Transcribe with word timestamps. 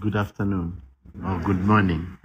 good 0.00 0.14
afternoon, 0.14 0.80
or 1.26 1.40
good 1.40 1.64
morning. 1.64 2.16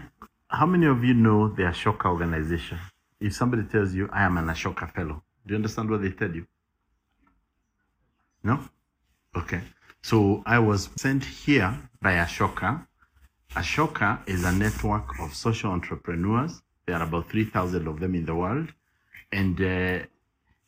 How 0.47 0.67
many 0.67 0.85
of 0.85 1.03
you 1.03 1.15
know 1.15 1.47
the 1.47 1.63
Ashoka 1.63 2.05
organization? 2.05 2.77
If 3.19 3.33
somebody 3.33 3.63
tells 3.63 3.95
you, 3.95 4.07
I 4.13 4.25
am 4.25 4.37
an 4.37 4.45
Ashoka 4.45 4.93
fellow, 4.93 5.23
do 5.45 5.53
you 5.53 5.55
understand 5.55 5.89
what 5.89 6.03
they 6.03 6.11
tell 6.11 6.29
you? 6.29 6.45
No? 8.43 8.59
Okay. 9.35 9.61
So 10.03 10.43
I 10.45 10.59
was 10.59 10.89
sent 10.97 11.25
here 11.25 11.75
by 11.99 12.13
Ashoka. 12.13 12.85
Ashoka 13.55 14.19
is 14.27 14.43
a 14.43 14.51
network 14.51 15.19
of 15.19 15.33
social 15.33 15.71
entrepreneurs. 15.71 16.61
There 16.85 16.95
are 16.95 17.03
about 17.03 17.31
3,000 17.31 17.87
of 17.87 17.99
them 17.99 18.13
in 18.13 18.25
the 18.25 18.35
world. 18.35 18.71
And 19.31 19.59
uh, 19.59 20.05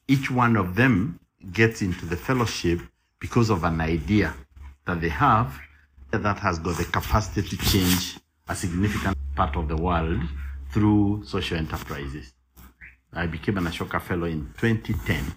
each 0.08 0.32
one 0.32 0.56
of 0.56 0.74
them 0.74 1.20
gets 1.52 1.84
into 1.84 2.08
the 2.08 2.18
fellowship 2.18 2.80
because 3.20 3.52
of 3.52 3.64
an 3.64 3.80
idea 3.80 4.34
that 4.86 5.02
they 5.02 5.10
have 5.10 5.60
that 6.12 6.40
has 6.40 6.60
got 6.60 6.78
the 6.78 6.86
capacity 6.86 7.42
to 7.48 7.58
change 7.66 8.18
a 8.48 8.56
significant 8.56 9.18
part 9.36 9.56
of 9.56 9.68
the 9.68 9.76
world 9.76 10.22
through 10.72 11.24
social 11.26 11.58
enterprises. 11.58 12.34
I 13.14 13.28
became 13.28 13.58
an 13.58 13.66
Ashoka 13.66 14.02
Fellow 14.02 14.26
in 14.26 14.54
2010. 14.58 15.36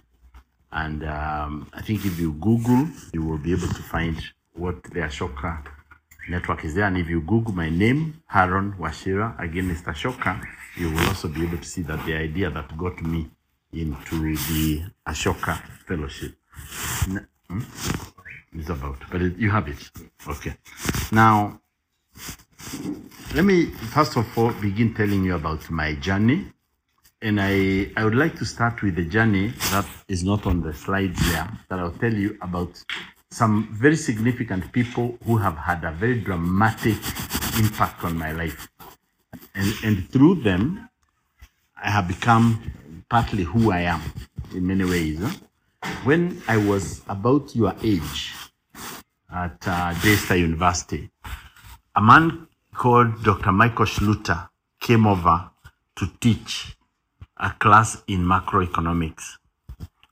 And 0.73 1.05
um, 1.05 1.69
I 1.73 1.80
think 1.80 2.05
if 2.05 2.19
you 2.19 2.33
Google, 2.34 2.88
you 3.12 3.23
will 3.23 3.38
be 3.38 3.52
able 3.52 3.69
to 3.69 3.83
find 3.83 4.20
what 4.52 4.83
the 4.84 5.01
Ashoka 5.01 5.65
network 6.29 6.65
is 6.65 6.74
there. 6.74 6.85
And 6.85 6.98
if 6.98 7.09
you 7.09 7.21
Google 7.23 7.55
my 7.55 7.71
name, 7.71 8.23
Haron 8.30 8.77
Wachira, 8.79 9.38
again, 9.41 9.71
Mr. 9.71 9.95
Ashoka, 9.95 10.45
you 10.77 10.91
will 10.91 11.07
also 11.07 11.29
be 11.29 11.43
able 11.45 11.59
to 11.59 11.65
see 11.65 11.82
that 11.82 12.05
the 12.05 12.15
idea 12.15 12.51
that 12.51 12.77
got 12.77 13.01
me 13.02 13.30
into 13.73 14.35
the 14.35 14.82
Ashoka 15.07 15.60
Fellowship 15.87 16.35
hmm? 17.48 17.60
Is 18.57 18.70
about. 18.70 18.98
But 19.11 19.23
it, 19.23 19.37
you 19.37 19.51
have 19.51 19.69
it. 19.69 19.91
Okay. 20.27 20.55
Now, 21.12 21.61
let 23.34 23.45
me 23.45 23.66
first 23.66 24.16
of 24.16 24.27
all 24.37 24.52
begin 24.52 24.95
telling 24.95 25.24
you 25.24 25.34
about 25.34 25.71
my 25.71 25.95
journey. 25.95 26.52
And 27.21 27.41
I, 27.41 27.91
I 27.96 28.04
would 28.04 28.15
like 28.15 28.37
to 28.37 28.45
start 28.45 28.80
with 28.82 28.95
the 28.95 29.04
journey 29.04 29.49
that 29.73 29.87
is 30.07 30.23
not 30.23 30.46
on 30.46 30.63
the 30.63 30.73
slides 30.73 31.21
here, 31.26 31.49
that 31.69 31.80
I'll 31.80 31.91
tell 31.91 32.15
you 32.15 32.38
about 32.41 32.80
some 33.30 33.69
very 33.73 33.96
significant 33.96 34.73
people 34.73 35.19
who 35.24 35.37
have 35.37 35.57
had 35.57 35.82
a 35.82 35.91
very 35.91 36.21
dramatic 36.21 36.96
impact 37.59 38.04
on 38.04 38.16
my 38.16 38.30
life. 38.30 38.69
And, 39.54 39.74
and 39.85 40.09
through 40.10 40.37
them, 40.43 40.88
I 41.82 41.91
have 41.91 42.07
become 42.07 42.73
partly 43.09 43.43
who 43.43 43.73
I 43.73 43.80
am 43.80 44.01
in 44.54 44.66
many 44.66 44.85
ways. 44.85 45.21
When 46.04 46.41
I 46.46 46.57
was 46.57 47.02
about 47.09 47.54
your 47.54 47.74
age 47.82 48.32
at 49.32 49.66
uh, 49.66 49.95
Daystar 50.02 50.37
University, 50.37 51.10
a 51.95 52.01
man 52.01 52.46
called 52.74 53.23
Dr. 53.23 53.52
Michael 53.52 53.87
Schluter 53.87 54.48
came 54.80 55.07
over 55.07 55.51
to 55.96 56.07
teach 56.20 56.76
a 57.37 57.51
class 57.51 58.02
in 58.07 58.24
macroeconomics. 58.24 59.38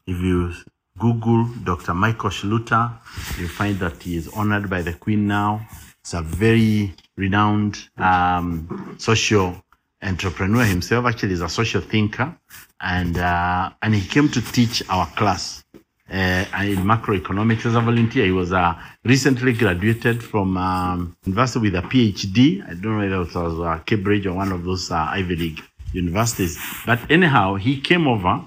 If 0.07 0.21
you 0.21 0.53
Google 0.99 1.45
Dr. 1.65 1.95
Michael 1.95 2.31
Schluter, 2.31 2.93
you 3.39 3.49
find 3.49 3.79
that 3.81 4.03
he 4.03 4.17
is 4.17 4.29
honored 4.29 4.71
by 4.71 4.83
the 4.83 4.95
Queen 4.95 5.27
now. 5.27 5.67
He's 6.03 6.15
a 6.15 6.23
very 6.23 6.95
renowned 7.17 7.89
um, 7.99 8.97
social 8.99 9.63
entrepreneur 10.03 10.65
himself. 10.65 11.07
Actually, 11.07 11.31
he's 11.31 11.41
a 11.43 11.49
social 11.49 11.81
thinker, 11.81 12.37
and 12.81 13.19
uh, 13.19 13.71
and 13.83 13.95
he 13.95 14.07
came 14.07 14.29
to 14.31 14.41
teach 14.41 14.83
our 14.89 15.07
class 15.09 15.65
in 16.09 16.79
macroeconomics 16.85 17.67
as 17.67 17.75
a 17.75 17.81
volunteer. 17.81 18.27
He 18.27 18.33
was 18.33 18.53
uh, 18.53 18.75
recently 19.05 19.53
graduated 19.53 20.23
from 20.23 20.57
um, 20.57 21.17
university 21.25 21.71
with 21.71 21.75
a 21.75 21.83
PhD. 21.83 22.63
I 22.65 22.75
don't 22.75 22.83
know 22.83 22.99
whether 22.99 23.23
it 23.23 23.35
was 23.35 23.61
uh, 23.61 23.79
Cambridge 23.85 24.27
or 24.27 24.35
one 24.35 24.53
of 24.53 24.65
those 24.65 24.91
uh, 24.91 24.97
Ivy 24.97 25.37
League 25.37 25.63
universities. 25.93 26.59
But 26.85 27.11
anyhow, 27.11 27.57
he 27.57 27.81
came 27.81 28.07
over, 28.07 28.45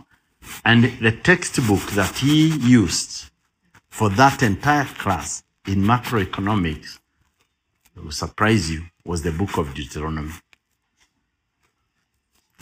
and 0.64 0.86
the 1.00 1.12
textbook 1.12 1.82
that 1.92 2.18
he 2.18 2.56
used 2.60 3.30
for 3.90 4.10
that 4.12 4.42
entire 4.42 4.86
class 4.86 5.44
in 5.68 5.84
macroeconomics, 5.84 7.00
will 7.96 8.12
surprise 8.12 8.72
you, 8.72 8.84
was 9.04 9.24
the 9.24 9.32
book 9.32 9.58
of 9.58 9.74
Deuteronomy. 9.74 10.32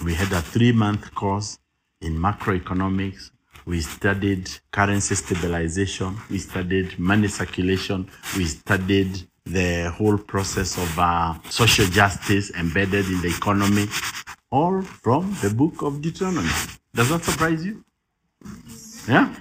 We 0.03 0.13
had 0.13 0.31
a 0.31 0.41
three 0.41 0.71
month 0.71 1.13
course 1.13 1.59
in 2.01 2.17
macroeconomics. 2.17 3.31
We 3.67 3.81
studied 3.81 4.49
currency 4.71 5.15
stabilization. 5.15 6.15
We 6.29 6.37
studied 6.37 6.97
money 6.97 7.27
circulation. 7.27 8.09
We 8.37 8.45
studied 8.45 9.27
the 9.45 9.91
whole 9.91 10.17
process 10.17 10.77
of 10.77 10.97
uh, 10.97 11.33
social 11.49 11.85
justice 11.87 12.49
embedded 12.51 13.05
in 13.07 13.21
the 13.21 13.27
economy, 13.27 13.87
all 14.51 14.81
from 14.81 15.35
the 15.41 15.49
book 15.49 15.81
of 15.81 16.01
Deuteronomy. 16.01 16.49
Does 16.95 17.09
that 17.09 17.25
surprise 17.25 17.65
you? 17.65 17.83
Yeah? 19.05 19.35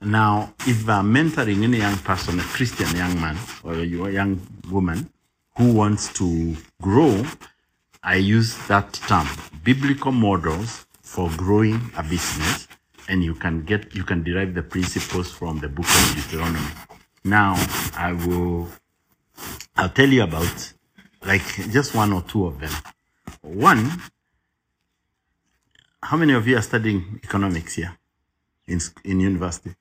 Now, 0.00 0.54
if 0.60 0.88
I'm 0.88 1.12
mentoring 1.12 1.64
any 1.64 1.78
young 1.78 1.96
person, 1.98 2.38
a 2.38 2.44
Christian 2.44 2.94
young 2.96 3.20
man 3.20 3.36
or 3.64 3.74
a 3.74 3.84
young 3.84 4.40
woman 4.70 5.10
who 5.56 5.72
wants 5.72 6.12
to 6.20 6.56
grow, 6.80 7.24
I 8.00 8.16
use 8.16 8.56
that 8.68 8.92
term, 8.92 9.26
biblical 9.64 10.12
models 10.12 10.86
for 11.02 11.30
growing 11.36 11.80
a 11.96 12.02
business, 12.04 12.68
and 13.08 13.22
you 13.22 13.34
can 13.34 13.64
get 13.64 13.94
you 13.94 14.04
can 14.04 14.22
derive 14.22 14.54
the 14.54 14.62
principles 14.62 15.30
from 15.30 15.60
the 15.60 15.68
book 15.68 15.86
of 15.86 16.14
Deuteronomy. 16.16 16.66
Now 17.24 17.54
I 17.96 18.12
will 18.12 18.68
I'll 19.76 19.88
tell 19.88 20.08
you 20.08 20.22
about 20.22 20.72
like 21.24 21.44
just 21.70 21.94
one 21.94 22.12
or 22.12 22.22
two 22.22 22.46
of 22.46 22.60
them. 22.60 22.72
One, 23.42 23.90
how 26.02 26.16
many 26.16 26.32
of 26.34 26.46
you 26.46 26.56
are 26.56 26.62
studying 26.62 27.20
economics 27.22 27.74
here 27.74 27.96
in 28.66 28.80
in 29.04 29.20
university? 29.20 29.74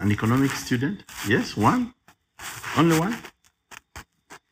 An 0.00 0.12
economics 0.12 0.64
student? 0.64 1.04
Yes, 1.26 1.56
one? 1.56 1.92
Only 2.76 2.98
one? 2.98 3.16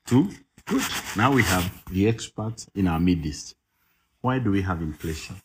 Two? 0.05 0.31
Good. 0.65 0.83
Now 1.17 1.33
we 1.33 1.45
have 1.45 1.85
the 1.93 2.09
experts 2.09 2.67
in 2.75 2.89
our 2.89 2.99
midst. 2.99 3.55
Why 4.21 4.41
do 4.41 4.51
we 4.51 4.63
have 4.63 4.83
inflation? 4.83 5.37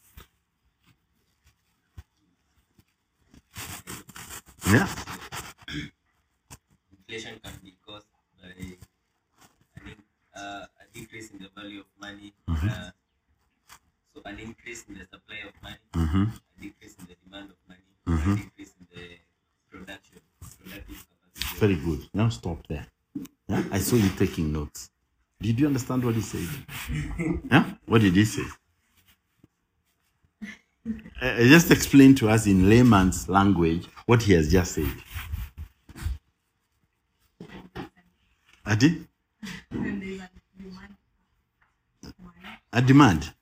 Yeah. 4.67 4.87
inflation 6.97 7.39
can 7.43 7.53
be 7.63 7.73
caused 7.85 8.05
by 8.41 8.47
an, 8.49 8.55
in- 8.59 8.77
uh, 10.35 10.65
a 10.79 10.93
decrease 10.97 11.31
in 11.31 11.39
the 11.39 11.49
value 11.59 11.81
of 11.81 11.85
money, 11.99 12.33
uh, 12.47 12.91
so 14.15 14.21
an 14.25 14.39
increase 14.39 14.85
in 14.87 14.95
the 14.95 15.05
supply 15.05 15.37
of 15.47 15.53
money, 15.61 15.75
Mm-hmm. 15.93 16.23
a 16.23 16.61
decrease 16.61 16.95
in 16.99 17.05
the 17.07 17.15
demand 17.25 17.49
of 17.51 17.57
money, 17.67 17.81
or 18.07 18.13
a 18.33 18.35
decrease 18.37 18.73
in 18.79 18.87
the 18.95 19.17
production, 19.69 20.19
productive 20.63 21.05
capacity. 21.33 21.59
Very 21.59 21.75
good. 21.75 22.07
Now 22.13 22.29
stop 22.29 22.65
there. 22.67 22.87
Yeah? 23.49 23.63
I 23.71 23.79
saw 23.79 23.97
you 23.97 24.09
taking 24.17 24.53
notes. 24.53 24.89
Did 25.41 25.59
you 25.59 25.67
understand 25.67 26.05
what 26.05 26.15
he 26.15 26.21
said? 26.21 26.47
yeah? 27.51 27.65
What 27.85 28.01
did 28.01 28.13
he 28.13 28.23
say? 28.25 28.43
Uh, 31.21 31.35
just 31.37 31.69
explain 31.71 32.15
to 32.15 32.27
us 32.29 32.47
in 32.47 32.67
layman's 32.69 33.29
language 33.29 33.85
what 34.07 34.23
he 34.23 34.33
has 34.33 34.51
just 34.51 34.73
said. 34.73 34.91
Adi? 38.65 39.05
A 42.73 42.81
demand. 42.81 43.33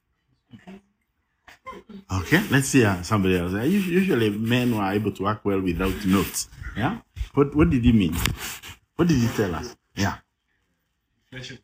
Okay, 2.12 2.42
let's 2.50 2.68
see 2.70 2.84
uh, 2.84 3.02
somebody 3.04 3.38
else. 3.38 3.54
Uh, 3.54 3.62
Usually, 3.62 4.30
men 4.32 4.76
were 4.76 4.92
able 4.92 5.12
to 5.12 5.24
work 5.24 5.46
well 5.46 5.62
without 5.62 6.06
notes. 6.06 6.50
Yeah, 6.76 7.00
what 7.34 7.56
what 7.56 7.70
did 7.70 7.84
he 7.84 7.92
mean? 7.92 8.16
What 8.96 9.08
did 9.08 9.18
he 9.18 9.28
tell 9.28 9.54
us? 9.56 9.76
Yeah, 9.96 10.18
capacity. 11.32 11.60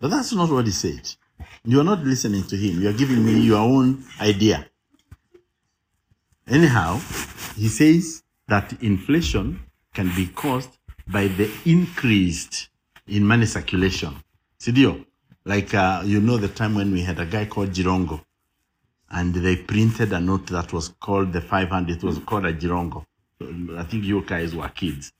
But 0.00 0.10
that's 0.10 0.32
not 0.32 0.50
what 0.50 0.66
he 0.66 0.72
said. 0.72 1.08
You 1.64 1.80
are 1.80 1.84
not 1.84 2.00
listening 2.00 2.44
to 2.44 2.56
him. 2.56 2.82
You 2.82 2.88
are 2.88 2.92
giving 2.94 3.24
me 3.24 3.40
your 3.40 3.58
own 3.58 4.04
idea. 4.20 4.66
Anyhow, 6.46 6.94
he 7.56 7.68
says 7.68 8.22
that 8.46 8.82
inflation 8.82 9.60
can 9.92 10.10
be 10.14 10.26
caused 10.28 10.70
by 11.06 11.28
the 11.28 11.50
increased 11.64 12.68
in 13.06 13.24
money 13.24 13.46
circulation. 13.46 14.16
Sidio, 14.58 15.04
like 15.44 15.74
uh, 15.74 16.02
you 16.04 16.20
know 16.20 16.36
the 16.36 16.48
time 16.48 16.74
when 16.74 16.92
we 16.92 17.02
had 17.02 17.18
a 17.20 17.26
guy 17.26 17.44
called 17.46 17.70
Jirongo, 17.70 18.20
and 19.10 19.34
they 19.34 19.56
printed 19.56 20.12
a 20.12 20.20
note 20.20 20.46
that 20.48 20.72
was 20.72 20.88
called 21.00 21.32
the 21.32 21.40
500. 21.40 21.96
It 21.96 22.02
was 22.02 22.18
called 22.18 22.46
a 22.46 22.52
Jirongo. 22.52 23.04
I 23.76 23.84
think 23.84 24.04
you 24.04 24.22
guys 24.22 24.54
were 24.54 24.68
kids. 24.68 25.12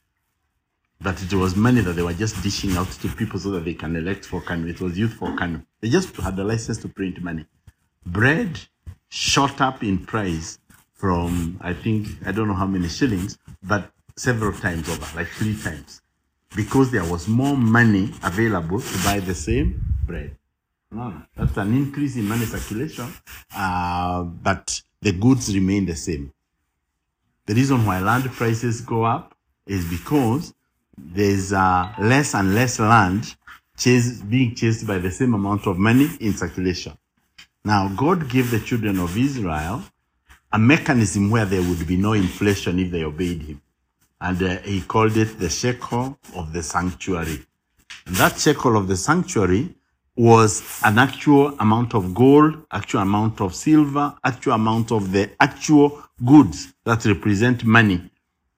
But 1.00 1.22
it 1.22 1.32
was 1.32 1.54
money 1.54 1.80
that 1.80 1.92
they 1.92 2.02
were 2.02 2.12
just 2.12 2.42
dishing 2.42 2.76
out 2.76 2.90
to 2.90 3.08
people 3.08 3.38
so 3.38 3.50
that 3.52 3.64
they 3.64 3.74
can 3.74 3.94
elect 3.94 4.24
for 4.24 4.40
Kanu. 4.40 4.68
It 4.68 4.80
was 4.80 4.98
youth 4.98 5.12
for 5.12 5.28
Kanu. 5.28 5.64
They 5.80 5.88
just 5.88 6.14
had 6.16 6.36
the 6.36 6.44
license 6.44 6.78
to 6.78 6.88
print 6.88 7.22
money. 7.22 7.46
Bread 8.04 8.58
shot 9.08 9.60
up 9.60 9.82
in 9.82 10.04
price 10.06 10.58
from, 10.94 11.58
I 11.60 11.72
think, 11.72 12.08
I 12.26 12.32
don't 12.32 12.48
know 12.48 12.54
how 12.54 12.66
many 12.66 12.88
shillings, 12.88 13.38
but 13.62 13.90
several 14.16 14.52
times 14.52 14.88
over, 14.88 15.06
like 15.16 15.28
three 15.28 15.56
times, 15.56 16.02
because 16.56 16.90
there 16.90 17.04
was 17.04 17.28
more 17.28 17.56
money 17.56 18.12
available 18.24 18.80
to 18.80 19.04
buy 19.04 19.20
the 19.20 19.34
same 19.34 19.80
bread. 20.04 20.36
No, 20.90 21.22
that's 21.36 21.56
an 21.56 21.74
increase 21.76 22.16
in 22.16 22.26
money 22.26 22.46
circulation, 22.46 23.12
uh, 23.54 24.22
but 24.24 24.82
the 25.00 25.12
goods 25.12 25.54
remain 25.54 25.86
the 25.86 25.94
same. 25.94 26.32
The 27.46 27.54
reason 27.54 27.86
why 27.86 28.00
land 28.00 28.24
prices 28.32 28.80
go 28.80 29.04
up 29.04 29.36
is 29.66 29.84
because 29.88 30.54
there's 31.12 31.52
uh, 31.52 31.92
less 31.98 32.34
and 32.34 32.54
less 32.54 32.78
land 32.78 33.34
chase, 33.76 34.20
being 34.20 34.54
chased 34.54 34.86
by 34.86 34.98
the 34.98 35.10
same 35.10 35.34
amount 35.34 35.66
of 35.66 35.78
money 35.78 36.08
in 36.20 36.32
circulation. 36.34 36.96
Now, 37.64 37.88
God 37.88 38.28
gave 38.28 38.50
the 38.50 38.60
children 38.60 38.98
of 38.98 39.16
Israel 39.16 39.82
a 40.52 40.58
mechanism 40.58 41.30
where 41.30 41.44
there 41.44 41.62
would 41.62 41.86
be 41.86 41.96
no 41.96 42.14
inflation 42.14 42.78
if 42.78 42.90
they 42.90 43.04
obeyed 43.04 43.42
Him. 43.42 43.60
And 44.20 44.42
uh, 44.42 44.58
He 44.58 44.80
called 44.80 45.16
it 45.16 45.38
the 45.38 45.48
shekel 45.48 46.18
of 46.34 46.52
the 46.52 46.62
sanctuary. 46.62 47.44
And 48.06 48.16
that 48.16 48.38
shekel 48.38 48.76
of 48.76 48.88
the 48.88 48.96
sanctuary 48.96 49.74
was 50.16 50.80
an 50.84 50.98
actual 50.98 51.54
amount 51.60 51.94
of 51.94 52.12
gold, 52.12 52.66
actual 52.72 53.00
amount 53.00 53.40
of 53.40 53.54
silver, 53.54 54.14
actual 54.24 54.54
amount 54.54 54.90
of 54.90 55.12
the 55.12 55.30
actual 55.38 56.02
goods 56.24 56.74
that 56.84 57.04
represent 57.04 57.64
money 57.64 58.10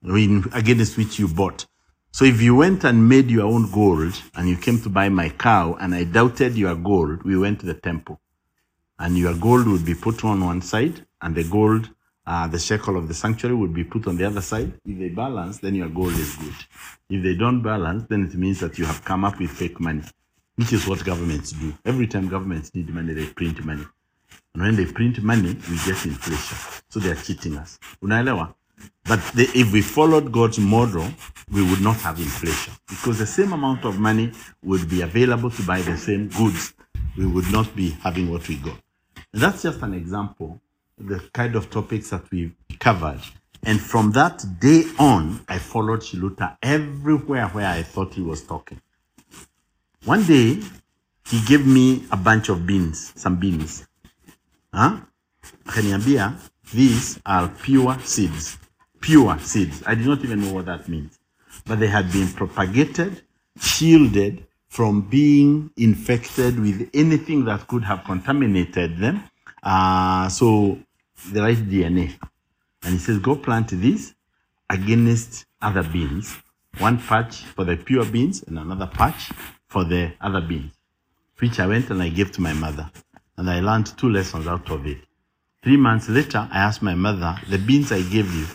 in, 0.03 0.43
against 0.53 0.97
which 0.97 1.19
you 1.19 1.27
bought. 1.27 1.67
So 2.13 2.25
if 2.25 2.41
you 2.41 2.55
went 2.55 2.83
and 2.83 3.07
made 3.07 3.31
your 3.31 3.45
own 3.47 3.71
gold 3.71 4.21
and 4.35 4.49
you 4.49 4.57
came 4.57 4.81
to 4.81 4.89
buy 4.89 5.07
my 5.07 5.29
cow 5.29 5.75
and 5.79 5.95
I 5.95 6.03
doubted 6.03 6.57
your 6.57 6.75
gold, 6.75 7.23
we 7.23 7.37
went 7.37 7.61
to 7.61 7.65
the 7.65 7.73
temple. 7.73 8.19
And 8.99 9.17
your 9.17 9.33
gold 9.33 9.65
would 9.67 9.85
be 9.85 9.95
put 9.95 10.23
on 10.25 10.43
one 10.43 10.61
side 10.61 11.05
and 11.21 11.33
the 11.33 11.45
gold, 11.45 11.89
uh, 12.27 12.47
the 12.47 12.59
shekel 12.59 12.97
of 12.97 13.07
the 13.07 13.13
sanctuary 13.13 13.55
would 13.55 13.73
be 13.73 13.85
put 13.85 14.07
on 14.07 14.17
the 14.17 14.25
other 14.25 14.41
side. 14.41 14.73
If 14.85 14.99
they 14.99 15.07
balance, 15.09 15.59
then 15.59 15.73
your 15.73 15.87
gold 15.87 16.11
is 16.11 16.35
good. 16.35 16.53
If 17.09 17.23
they 17.23 17.35
don't 17.35 17.61
balance, 17.61 18.03
then 18.09 18.25
it 18.25 18.35
means 18.35 18.59
that 18.59 18.77
you 18.77 18.85
have 18.85 19.03
come 19.05 19.23
up 19.23 19.39
with 19.39 19.49
fake 19.49 19.79
money, 19.79 20.03
which 20.55 20.73
is 20.73 20.85
what 20.87 21.03
governments 21.05 21.53
do. 21.53 21.73
Every 21.85 22.07
time 22.07 22.27
governments 22.27 22.75
need 22.75 22.89
money, 22.89 23.13
they 23.13 23.27
print 23.27 23.63
money. 23.63 23.85
And 24.53 24.63
when 24.63 24.75
they 24.75 24.85
print 24.85 25.23
money, 25.23 25.53
we 25.69 25.77
get 25.77 26.05
inflation. 26.05 26.57
So 26.89 26.99
they 26.99 27.11
are 27.11 27.15
cheating 27.15 27.57
us. 27.57 27.79
Unaelewa? 28.03 28.53
But 29.05 29.19
the, 29.33 29.49
if 29.55 29.71
we 29.73 29.81
followed 29.81 30.31
God's 30.31 30.59
model, 30.59 31.07
we 31.51 31.61
would 31.69 31.81
not 31.81 31.97
have 31.97 32.19
inflation 32.19 32.73
because 32.87 33.17
the 33.17 33.25
same 33.25 33.53
amount 33.53 33.83
of 33.85 33.99
money 33.99 34.31
would 34.63 34.89
be 34.89 35.01
available 35.01 35.49
to 35.49 35.63
buy 35.63 35.81
the 35.81 35.97
same 35.97 36.29
goods. 36.29 36.73
We 37.17 37.25
would 37.25 37.51
not 37.51 37.75
be 37.75 37.89
having 37.89 38.31
what 38.31 38.47
we 38.47 38.57
got. 38.57 38.77
And 39.33 39.41
that's 39.41 39.63
just 39.63 39.81
an 39.81 39.93
example 39.93 40.61
the 40.97 41.19
kind 41.33 41.55
of 41.55 41.69
topics 41.69 42.09
that 42.11 42.29
we've 42.31 42.53
covered. 42.79 43.19
And 43.63 43.79
from 43.79 44.11
that 44.11 44.43
day 44.59 44.83
on, 44.97 45.43
I 45.47 45.57
followed 45.59 46.01
Schluter 46.01 46.57
everywhere 46.61 47.47
where 47.47 47.67
I 47.67 47.83
thought 47.83 48.13
he 48.13 48.21
was 48.21 48.43
talking. 48.43 48.81
One 50.05 50.23
day, 50.23 50.59
he 51.27 51.41
gave 51.45 51.65
me 51.65 52.05
a 52.11 52.17
bunch 52.17 52.49
of 52.49 52.65
beans, 52.65 53.13
some 53.15 53.37
beans. 53.37 53.87
Huh? 54.73 55.01
These 56.73 57.19
are 57.25 57.49
pure 57.49 57.99
seeds. 57.99 58.57
Pure 59.01 59.39
seeds. 59.39 59.83
I 59.85 59.95
did 59.95 60.05
not 60.05 60.23
even 60.23 60.41
know 60.41 60.53
what 60.53 60.65
that 60.67 60.87
means. 60.87 61.19
But 61.65 61.79
they 61.79 61.87
had 61.87 62.11
been 62.11 62.27
propagated, 62.27 63.23
shielded 63.59 64.45
from 64.69 65.01
being 65.01 65.71
infected 65.75 66.59
with 66.59 66.89
anything 66.93 67.45
that 67.45 67.67
could 67.67 67.83
have 67.83 68.03
contaminated 68.05 68.97
them. 68.97 69.23
Uh, 69.61 70.29
so 70.29 70.77
the 71.31 71.41
right 71.41 71.57
DNA. 71.57 72.13
And 72.83 72.93
he 72.93 72.99
says, 72.99 73.19
go 73.19 73.35
plant 73.35 73.69
this 73.69 74.13
against 74.69 75.45
other 75.61 75.83
beans. 75.83 76.37
One 76.77 76.97
patch 76.99 77.37
for 77.37 77.65
the 77.65 77.75
pure 77.75 78.05
beans 78.05 78.43
and 78.43 78.57
another 78.57 78.87
patch 78.87 79.31
for 79.67 79.83
the 79.83 80.13
other 80.21 80.41
beans. 80.41 80.71
Which 81.39 81.59
I 81.59 81.67
went 81.67 81.89
and 81.89 82.01
I 82.01 82.09
gave 82.09 82.31
to 82.33 82.41
my 82.41 82.53
mother. 82.53 82.89
And 83.37 83.49
I 83.49 83.59
learned 83.59 83.97
two 83.97 84.09
lessons 84.09 84.47
out 84.47 84.69
of 84.69 84.85
it. 84.85 84.99
Three 85.63 85.77
months 85.77 86.07
later, 86.09 86.47
I 86.51 86.59
asked 86.59 86.81
my 86.81 86.95
mother, 86.95 87.35
the 87.49 87.57
beans 87.57 87.91
I 87.91 88.01
gave 88.01 88.33
you, 88.33 88.45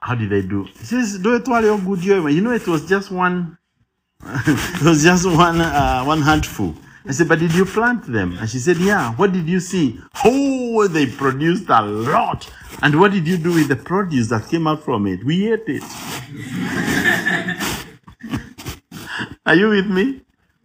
how 0.00 0.14
did 0.14 0.30
they 0.30 0.42
do? 0.42 0.66
She 0.78 0.84
says, 0.84 1.18
do 1.18 1.34
it 1.34 1.46
while 1.46 1.62
you're 1.62 1.78
good. 1.78 2.04
You 2.04 2.40
know, 2.40 2.52
it 2.52 2.66
was 2.66 2.88
just 2.88 3.10
one, 3.10 3.58
it 4.24 4.82
was 4.82 5.02
just 5.02 5.26
one, 5.26 5.60
uh, 5.60 6.04
one 6.04 6.22
handful. 6.22 6.74
I 7.04 7.12
said, 7.12 7.28
but 7.28 7.40
did 7.40 7.52
you 7.54 7.64
plant 7.64 8.06
them? 8.06 8.36
And 8.38 8.48
she 8.48 8.58
said, 8.58 8.76
yeah. 8.76 9.12
What 9.14 9.32
did 9.32 9.48
you 9.48 9.58
see? 9.58 9.98
Oh, 10.24 10.86
they 10.86 11.06
produced 11.06 11.68
a 11.68 11.82
lot. 11.82 12.48
And 12.80 13.00
what 13.00 13.10
did 13.10 13.26
you 13.26 13.38
do 13.38 13.52
with 13.52 13.68
the 13.68 13.76
produce 13.76 14.28
that 14.28 14.48
came 14.48 14.68
out 14.68 14.84
from 14.84 15.06
it? 15.08 15.24
We 15.24 15.52
ate 15.52 15.64
it. 15.66 15.82
Are 19.46 19.56
you 19.56 19.70
with 19.70 19.86
me? 19.86 20.20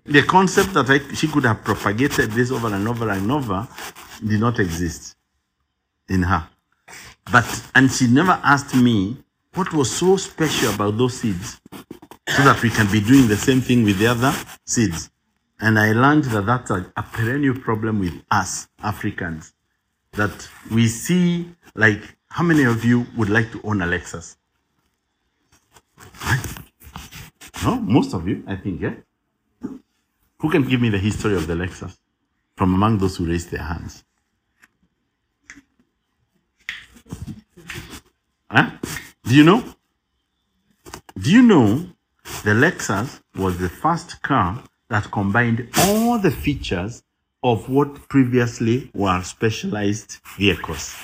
The 0.06 0.22
concept 0.24 0.74
that 0.74 0.90
I, 0.90 1.00
she 1.16 1.28
could 1.28 1.44
have 1.46 1.64
propagated 1.64 2.32
this 2.32 2.52
over 2.52 2.74
and 2.74 2.88
over 2.88 3.10
and 3.10 3.32
over 3.32 3.68
did 4.26 4.40
not 4.40 4.60
exist 4.60 5.16
in 6.08 6.24
her. 6.24 6.48
But, 7.32 7.46
and 7.76 7.92
she 7.92 8.08
never 8.08 8.40
asked 8.44 8.76
me 8.76 9.18
what 9.54 9.74
was 9.74 9.90
so 9.96 10.18
special 10.18 10.74
about 10.74 10.98
those 10.98 11.20
seeds 11.20 11.60
so 11.72 12.44
that 12.44 12.62
we 12.62 12.70
can 12.70 12.90
be 12.92 13.02
doing 13.02 13.28
the 13.28 13.36
same 13.36 13.62
thing 13.62 13.84
with 13.84 13.98
the 14.00 14.08
other 14.08 14.34
seeds. 14.66 15.10
And 15.60 15.80
I 15.80 15.92
learned 15.92 16.26
that 16.26 16.46
that's 16.46 16.70
a, 16.72 16.92
a 16.96 17.04
perennial 17.04 17.60
problem 17.60 18.00
with 18.00 18.14
us 18.30 18.68
Africans. 18.84 19.54
That 20.12 20.48
we 20.72 20.88
see, 20.88 21.50
like, 21.76 22.02
how 22.30 22.44
many 22.44 22.64
of 22.64 22.86
you 22.86 23.08
would 23.18 23.30
like 23.30 23.52
to 23.52 23.62
own 23.64 23.82
a 23.82 23.86
Lexus? 23.86 24.36
No, 27.64 27.76
most 27.76 28.14
of 28.14 28.28
you, 28.28 28.44
I 28.48 28.56
think, 28.56 28.82
yeah? 28.82 28.96
Who 30.40 30.50
can 30.52 30.64
give 30.64 30.80
me 30.80 30.90
the 30.90 31.00
history 31.00 31.36
of 31.36 31.48
the 31.48 31.56
Lexus 31.56 31.98
from 32.56 32.74
among 32.76 33.00
those 33.00 33.18
who 33.18 33.26
raised 33.26 33.52
their 33.52 33.64
hands? 33.64 34.04
Huh? 38.50 38.72
Do 39.24 39.36
you 39.36 39.44
know? 39.44 39.64
Do 41.20 41.32
you 41.32 41.42
know 41.42 41.86
the 42.44 42.52
Lexus 42.52 43.22
was 43.36 43.58
the 43.58 43.70
first 43.70 44.22
car 44.22 44.64
that 44.90 45.12
combined 45.12 45.68
all 45.80 46.18
the 46.20 46.32
features 46.32 47.04
of 47.44 47.70
what 47.70 48.08
previously 48.08 48.90
were 48.94 49.22
specialized 49.24 50.20
vehicles? 50.38 50.96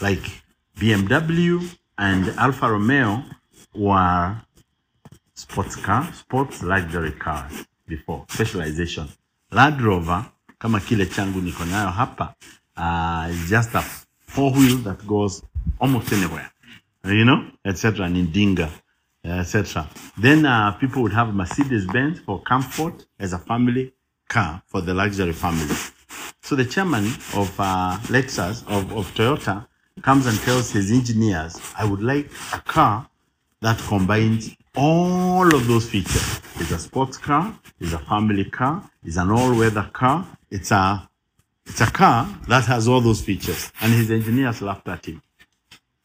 Like 0.00 0.22
BMW 0.78 1.76
and 1.98 2.28
Alfa 2.38 2.70
Romeo 2.70 3.22
were 3.74 4.36
sports 5.34 5.76
car, 5.76 6.12
sports 6.12 6.62
luxury 6.62 7.12
cars 7.12 7.64
before 7.86 8.24
specialization. 8.28 9.08
Land 9.50 9.80
Rover 9.82 10.24
kama 10.58 10.80
kile 10.80 11.06
changu 11.06 11.40
niko 11.40 11.64
nayo 11.64 11.90
hapa 11.90 12.34
uh, 12.76 13.30
is 13.30 13.50
just 13.50 13.74
a 13.74 13.82
four 14.34 14.52
wheel 14.52 14.76
that 14.78 15.06
goes 15.06 15.42
almost 15.80 16.12
anywhere, 16.12 16.50
you 17.04 17.24
know, 17.24 17.50
etc. 17.64 18.06
And 18.06 18.16
Indinga, 18.16 18.70
etc. 19.24 19.88
Then 20.16 20.46
uh, 20.46 20.72
people 20.72 21.02
would 21.02 21.12
have 21.12 21.34
Mercedes 21.34 21.86
Benz 21.86 22.20
for 22.20 22.40
comfort 22.42 23.06
as 23.18 23.32
a 23.32 23.38
family 23.38 23.92
car 24.28 24.62
for 24.66 24.80
the 24.80 24.94
luxury 24.94 25.32
family. 25.32 25.74
So 26.42 26.56
the 26.56 26.64
chairman 26.64 27.06
of 27.34 27.54
uh, 27.58 27.98
Lexus 28.14 28.62
of, 28.68 28.92
of 28.96 29.12
Toyota 29.14 29.66
comes 30.02 30.26
and 30.26 30.38
tells 30.40 30.70
his 30.70 30.90
engineers, 30.90 31.60
"I 31.76 31.84
would 31.84 32.02
like 32.02 32.30
a 32.52 32.60
car 32.60 33.08
that 33.60 33.78
combines 33.78 34.56
all 34.76 35.54
of 35.54 35.66
those 35.66 35.88
features. 35.90 36.40
It's 36.56 36.70
a 36.70 36.78
sports 36.78 37.18
car, 37.18 37.58
it's 37.80 37.92
a 37.92 37.98
family 37.98 38.44
car, 38.44 38.88
it's 39.04 39.16
an 39.16 39.30
all-weather 39.30 39.90
car, 39.92 40.26
it's 40.50 40.70
a 40.70 41.09
it's 41.70 41.80
a 41.80 41.86
car 41.86 42.28
that 42.48 42.64
has 42.64 42.88
all 42.88 43.00
those 43.00 43.20
features. 43.20 43.70
And 43.80 43.92
his 43.92 44.10
engineers 44.10 44.60
laughed 44.60 44.88
at 44.88 45.06
him. 45.06 45.22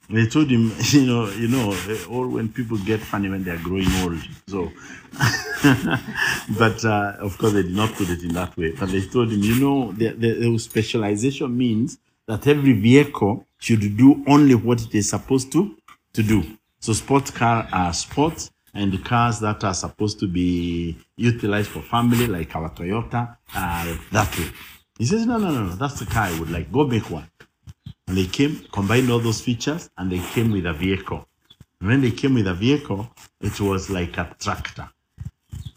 They 0.07 0.27
told 0.27 0.51
him, 0.51 0.72
you 0.91 1.05
know, 1.07 1.27
you 1.29 1.48
know, 1.48 1.75
all 2.10 2.27
when 2.27 2.50
people 2.50 2.77
get 2.77 3.00
funny 3.00 3.29
when 3.29 3.43
they 3.43 3.51
are 3.51 3.57
growing 3.57 3.91
old. 4.03 4.19
So, 4.48 4.72
but 6.60 6.86
uh, 6.86 7.15
of 7.19 7.36
course 7.39 7.53
they 7.53 7.63
did 7.63 7.75
not 7.75 7.93
put 7.93 8.10
it 8.10 8.22
in 8.24 8.34
that 8.34 8.55
way. 8.55 8.74
But 8.79 8.89
they 8.89 9.01
told 9.07 9.31
him, 9.31 9.41
you 9.41 9.60
know, 9.60 9.91
the, 9.91 10.10
the, 10.10 10.34
the 10.34 10.60
specialization 10.60 11.57
means 11.57 11.98
that 12.27 12.45
every 12.45 12.74
vehicle 12.74 13.48
should 13.57 13.98
do 13.98 14.24
only 14.27 14.53
what 14.53 14.81
it 14.84 14.93
is 14.93 15.10
supposed 15.10 15.51
to 15.53 15.75
to 16.13 16.22
do. 16.22 16.43
So 16.79 16.93
sports 16.93 17.31
car 17.31 17.67
are 17.74 17.91
sports, 17.93 18.51
and 18.75 19.03
cars 19.03 19.39
that 19.39 19.63
are 19.63 19.74
supposed 19.74 20.19
to 20.19 20.27
be 20.27 20.95
utilized 21.15 21.69
for 21.69 21.81
family, 21.81 22.27
like 22.27 22.55
our 22.55 22.69
Toyota, 22.69 23.38
are 23.55 23.98
that 24.12 24.38
way. 24.38 24.51
He 24.98 25.06
says, 25.06 25.25
no, 25.25 25.38
no, 25.38 25.52
no, 25.52 25.64
no, 25.66 25.75
that's 25.75 26.00
the 26.00 26.06
car 26.06 26.24
I 26.24 26.40
would 26.40 26.50
like. 26.50 26.72
Go 26.72 26.86
make 26.88 27.10
one. 27.10 27.30
And 28.08 28.18
they 28.18 28.25
came, 28.25 28.66
combined 28.72 29.10
all 29.10 29.20
those 29.20 29.42
features, 29.42 29.90
and 29.98 30.12
they 30.12 30.20
came 30.20 30.52
with 30.52 30.66
a 30.66 30.74
vehicle. 30.74 31.28
And 31.80 31.90
when 31.90 32.02
they 32.02 32.12
came 32.12 32.34
with 32.34 32.48
a 32.48 32.54
vehicle, 32.54 33.10
it 33.42 33.60
was 33.60 33.90
like 33.90 34.18
a 34.18 34.36
tractor. 34.40 34.90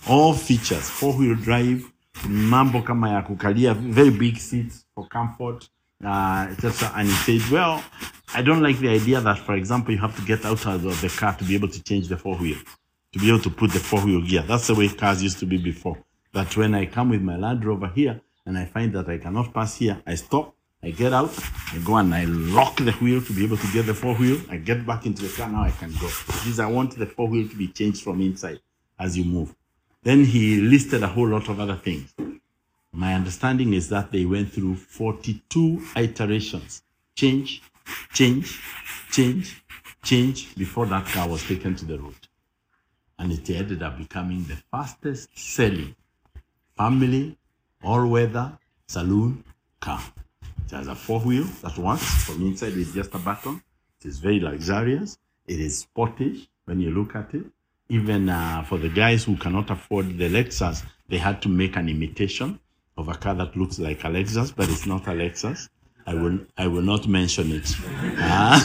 All 0.09 0.35
features, 0.35 0.89
four-wheel 0.89 1.35
drive, 1.37 1.85
mambo 2.29 2.83
kama 2.83 3.11
ya 3.11 3.23
kukalia, 3.23 3.75
very 3.75 4.11
big 4.11 4.37
seats 4.39 4.85
for 4.95 5.07
comfort, 5.09 5.69
Uh, 6.05 6.47
etc. 6.53 6.93
And 6.95 7.09
he 7.09 7.15
said, 7.41 7.51
well, 7.51 7.83
I 8.33 8.41
don't 8.41 8.63
like 8.63 8.79
the 8.79 8.89
idea 8.89 9.21
that, 9.21 9.39
for 9.39 9.57
example, 9.57 9.93
you 9.93 9.99
have 10.01 10.15
to 10.15 10.23
get 10.23 10.45
out 10.45 10.65
of 10.65 10.83
the 10.83 11.09
car 11.09 11.35
to 11.35 11.45
be 11.45 11.57
able 11.57 11.67
to 11.69 11.83
change 11.83 12.07
the 12.07 12.17
four 12.17 12.37
wheel, 12.37 12.57
to 13.13 13.19
be 13.19 13.29
able 13.29 13.41
to 13.41 13.51
put 13.51 13.73
the 13.73 13.81
four 13.81 14.01
wheel 14.05 14.23
gear. 14.23 14.43
That's 14.43 14.69
the 14.69 14.77
way 14.77 14.89
cars 14.89 15.21
used 15.25 15.41
to 15.41 15.47
be 15.47 15.57
before. 15.59 15.99
That 16.35 16.57
when 16.57 16.73
I 16.77 16.87
come 16.87 17.09
with 17.11 17.21
my 17.21 17.37
Land 17.37 17.65
Rover 17.65 17.89
here 17.89 18.21
and 18.49 18.57
I 18.57 18.65
find 18.65 18.95
that 18.95 19.07
I 19.11 19.19
cannot 19.19 19.53
pass 19.53 19.77
here, 19.77 20.01
I 20.07 20.15
stop, 20.15 20.55
I 20.83 20.91
get 20.91 21.13
out, 21.13 21.31
I 21.75 21.79
go 21.85 21.97
and 21.97 22.15
I 22.15 22.25
lock 22.25 22.79
the 22.79 22.93
wheel 22.93 23.21
to 23.21 23.33
be 23.35 23.45
able 23.45 23.59
to 23.59 23.73
get 23.75 23.85
the 23.85 23.93
four 23.93 24.15
wheel. 24.15 24.41
I 24.49 24.57
get 24.57 24.87
back 24.87 25.05
into 25.05 25.23
the 25.23 25.29
car, 25.29 25.51
now 25.51 25.65
I 25.65 25.71
can 25.71 25.93
go. 26.01 26.09
Because 26.27 26.59
I 26.59 26.67
want 26.67 26.97
the 26.97 27.05
four 27.05 27.29
wheel 27.29 27.47
to 27.47 27.55
be 27.55 27.69
changed 27.69 28.03
from 28.03 28.23
inside 28.23 28.61
as 28.99 29.19
you 29.19 29.25
move. 29.27 29.55
Then 30.03 30.25
he 30.25 30.63
listed 30.63 31.03
a 31.03 31.09
whole 31.09 31.29
lot 31.29 31.51
of 31.51 31.61
other 31.61 31.77
things. 31.77 32.15
My 32.91 33.13
understanding 33.15 33.75
is 33.75 33.91
that 33.91 34.13
they 34.13 34.25
went 34.25 34.51
through 34.51 34.77
42 34.77 35.83
iterations. 35.95 36.83
Change, 37.15 37.63
change, 38.15 38.59
change, 39.11 39.63
change 40.03 40.55
before 40.57 40.87
that 40.87 41.05
car 41.05 41.29
was 41.29 41.47
taken 41.47 41.77
to 41.77 41.85
the 41.85 41.99
road. 41.99 42.29
And 43.19 43.31
it 43.31 43.51
ended 43.51 43.83
up 43.83 43.99
becoming 43.99 44.45
the 44.45 44.57
fastest 44.71 45.29
selling 45.39 45.95
family, 46.79 47.37
all 47.83 48.07
weather, 48.07 48.59
saloon 48.87 49.45
car. 49.81 50.03
It 50.67 50.73
has 50.73 50.89
a 50.89 50.95
four 50.95 51.21
wheel 51.21 51.45
that 51.63 51.79
works 51.79 52.25
from 52.25 52.43
inside 52.47 52.75
with 52.75 52.95
just 52.95 53.15
a 53.15 53.19
button. 53.19 53.63
It 54.01 54.09
is 54.09 54.19
very 54.19 54.41
luxurious. 54.41 55.19
It 55.47 55.61
is 55.61 55.87
sportish 55.87 56.47
when 56.67 56.81
you 56.81 56.91
look 56.91 57.15
at 57.17 57.35
it. 57.35 57.47
Even 57.89 58.29
uh, 58.29 58.63
for 58.65 58.77
the 58.77 58.91
guys 58.91 59.25
who 59.25 59.37
cannot 59.37 59.71
afford 59.71 60.19
the 60.19 60.29
Lexus, 60.29 60.85
they 61.09 61.17
had 61.17 61.41
to 61.43 61.49
make 61.49 61.77
an 61.77 61.89
imitation 61.89 62.61
of 62.99 63.09
a 63.09 63.15
car 63.15 63.35
that 63.35 63.57
looks 63.57 63.79
like 63.79 64.05
a 64.05 64.09
Lexus, 64.09 64.55
but 64.55 64.69
it's 64.69 64.85
not 64.85 65.07
a 65.07 65.13
Lexus. 65.13 65.69
I 66.09 66.15
will 66.15 66.39
I 66.57 66.67
will 66.69 66.81
not 66.93 67.07
mention 67.07 67.53
it. 67.53 67.69
Ah, 68.17 68.57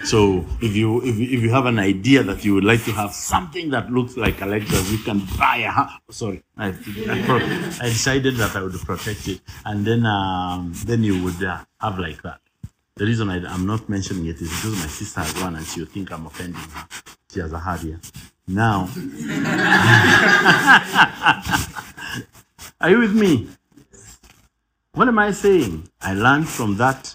so 0.04 0.46
if 0.62 0.74
you 0.74 1.02
if, 1.04 1.18
if 1.20 1.42
you 1.44 1.50
have 1.50 1.66
an 1.66 1.78
idea 1.78 2.22
that 2.22 2.46
you 2.46 2.54
would 2.54 2.64
like 2.64 2.82
to 2.84 2.92
have 2.92 3.12
something 3.12 3.68
that 3.70 3.90
looks 3.92 4.16
like 4.16 4.40
a 4.40 4.46
Lexus, 4.46 4.90
you 4.90 4.96
can 5.04 5.20
buy 5.38 5.56
a. 5.68 5.70
ha- 5.70 6.00
Sorry, 6.08 6.42
I, 6.56 6.68
I, 6.68 7.22
pro- 7.28 7.44
I 7.84 7.88
decided 7.92 8.36
that 8.36 8.56
I 8.56 8.62
would 8.62 8.72
protect 8.90 9.28
it, 9.28 9.42
and 9.66 9.84
then 9.84 10.06
um, 10.06 10.72
then 10.86 11.02
you 11.04 11.22
would 11.24 11.44
uh, 11.44 11.58
have 11.78 11.98
like 11.98 12.22
that. 12.22 12.40
The 12.94 13.04
reason 13.04 13.28
I, 13.28 13.44
I'm 13.46 13.66
not 13.66 13.86
mentioning 13.90 14.24
it 14.24 14.40
is 14.40 14.48
because 14.48 14.72
my 14.80 14.88
sister 14.88 15.20
has 15.20 15.34
one, 15.42 15.56
and 15.56 15.66
she 15.66 15.80
will 15.80 15.88
think 15.88 16.10
I'm 16.10 16.24
offending 16.24 16.62
her. 16.72 16.88
She 17.30 17.40
has 17.40 17.52
a 17.52 17.58
Harrier. 17.60 18.00
Now, 18.48 18.88
are 22.80 22.90
you 22.90 22.98
with 22.98 23.14
me? 23.14 23.48
What 24.98 25.06
am 25.06 25.20
I 25.20 25.30
saying? 25.30 25.88
I 26.00 26.12
learned 26.14 26.48
from 26.48 26.76
that 26.78 27.14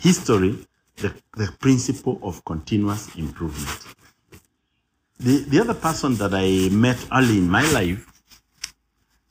history 0.00 0.66
the, 0.96 1.14
the 1.36 1.48
principle 1.60 2.18
of 2.24 2.44
continuous 2.44 3.14
improvement. 3.14 3.94
The, 5.20 5.44
the 5.44 5.60
other 5.60 5.74
person 5.74 6.16
that 6.16 6.34
I 6.34 6.74
met 6.74 6.98
early 7.14 7.38
in 7.38 7.48
my 7.48 7.62
life, 7.70 8.04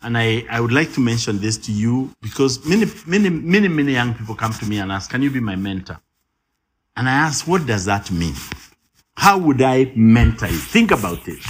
and 0.01 0.17
I, 0.17 0.45
I 0.49 0.61
would 0.61 0.71
like 0.71 0.93
to 0.93 1.01
mention 1.01 1.39
this 1.39 1.57
to 1.57 1.73
you 1.73 2.09
because 2.21 2.65
many, 2.65 2.85
many, 3.05 3.27
many, 3.27 3.67
many 3.67 3.91
young 3.91 4.13
people 4.13 4.35
come 4.35 4.53
to 4.53 4.65
me 4.65 4.79
and 4.79 4.89
ask, 4.89 5.09
Can 5.09 5.21
you 5.21 5.29
be 5.29 5.41
my 5.41 5.57
mentor? 5.57 5.99
And 6.95 7.09
I 7.09 7.11
ask, 7.11 7.45
What 7.45 7.67
does 7.67 7.83
that 7.83 8.09
mean? 8.11 8.35
How 9.17 9.37
would 9.37 9.61
I 9.61 9.91
mentor 9.93 10.47
you? 10.47 10.55
Think 10.57 10.91
about 10.91 11.27
it. 11.27 11.43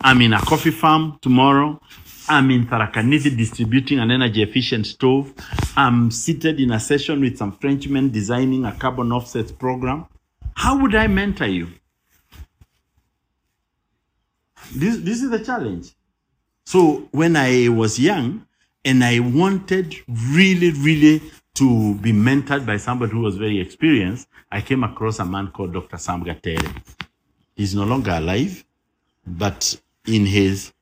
I'm 0.00 0.22
in 0.22 0.32
a 0.32 0.40
coffee 0.40 0.70
farm 0.70 1.18
tomorrow. 1.20 1.78
I'm 2.30 2.50
in 2.50 2.66
Tharaka 2.66 3.02
Nithi 3.02 3.34
distributing 3.34 3.98
an 4.00 4.10
energy 4.10 4.42
efficient 4.42 4.86
stove. 4.86 5.32
I'm 5.76 6.10
seated 6.10 6.60
in 6.60 6.72
a 6.72 6.80
session 6.80 7.22
with 7.22 7.38
some 7.38 7.52
Frenchmen 7.52 8.10
designing 8.10 8.66
a 8.66 8.72
carbon 8.72 9.12
offset 9.12 9.58
program. 9.58 10.06
How 10.54 10.78
would 10.78 10.94
I 10.94 11.06
mentor 11.06 11.46
you? 11.46 11.68
This, 14.74 14.98
this 14.98 15.22
is 15.22 15.30
the 15.30 15.42
challenge. 15.42 15.94
So 16.66 17.08
when 17.12 17.34
I 17.34 17.68
was 17.70 17.98
young 17.98 18.46
and 18.84 19.02
I 19.02 19.20
wanted 19.20 19.94
really, 20.06 20.72
really 20.72 21.22
to 21.54 21.94
be 21.94 22.12
mentored 22.12 22.66
by 22.66 22.76
somebody 22.76 23.12
who 23.12 23.20
was 23.20 23.38
very 23.38 23.58
experienced, 23.58 24.28
I 24.52 24.60
came 24.60 24.84
across 24.84 25.18
a 25.18 25.24
man 25.24 25.48
called 25.48 25.72
Dr. 25.72 25.96
Sam 25.96 26.22
Gatere. 26.22 26.74
He's 27.56 27.74
no 27.74 27.84
longer 27.84 28.10
alive, 28.10 28.64
but 29.26 29.80
in 30.06 30.26
his 30.26 30.72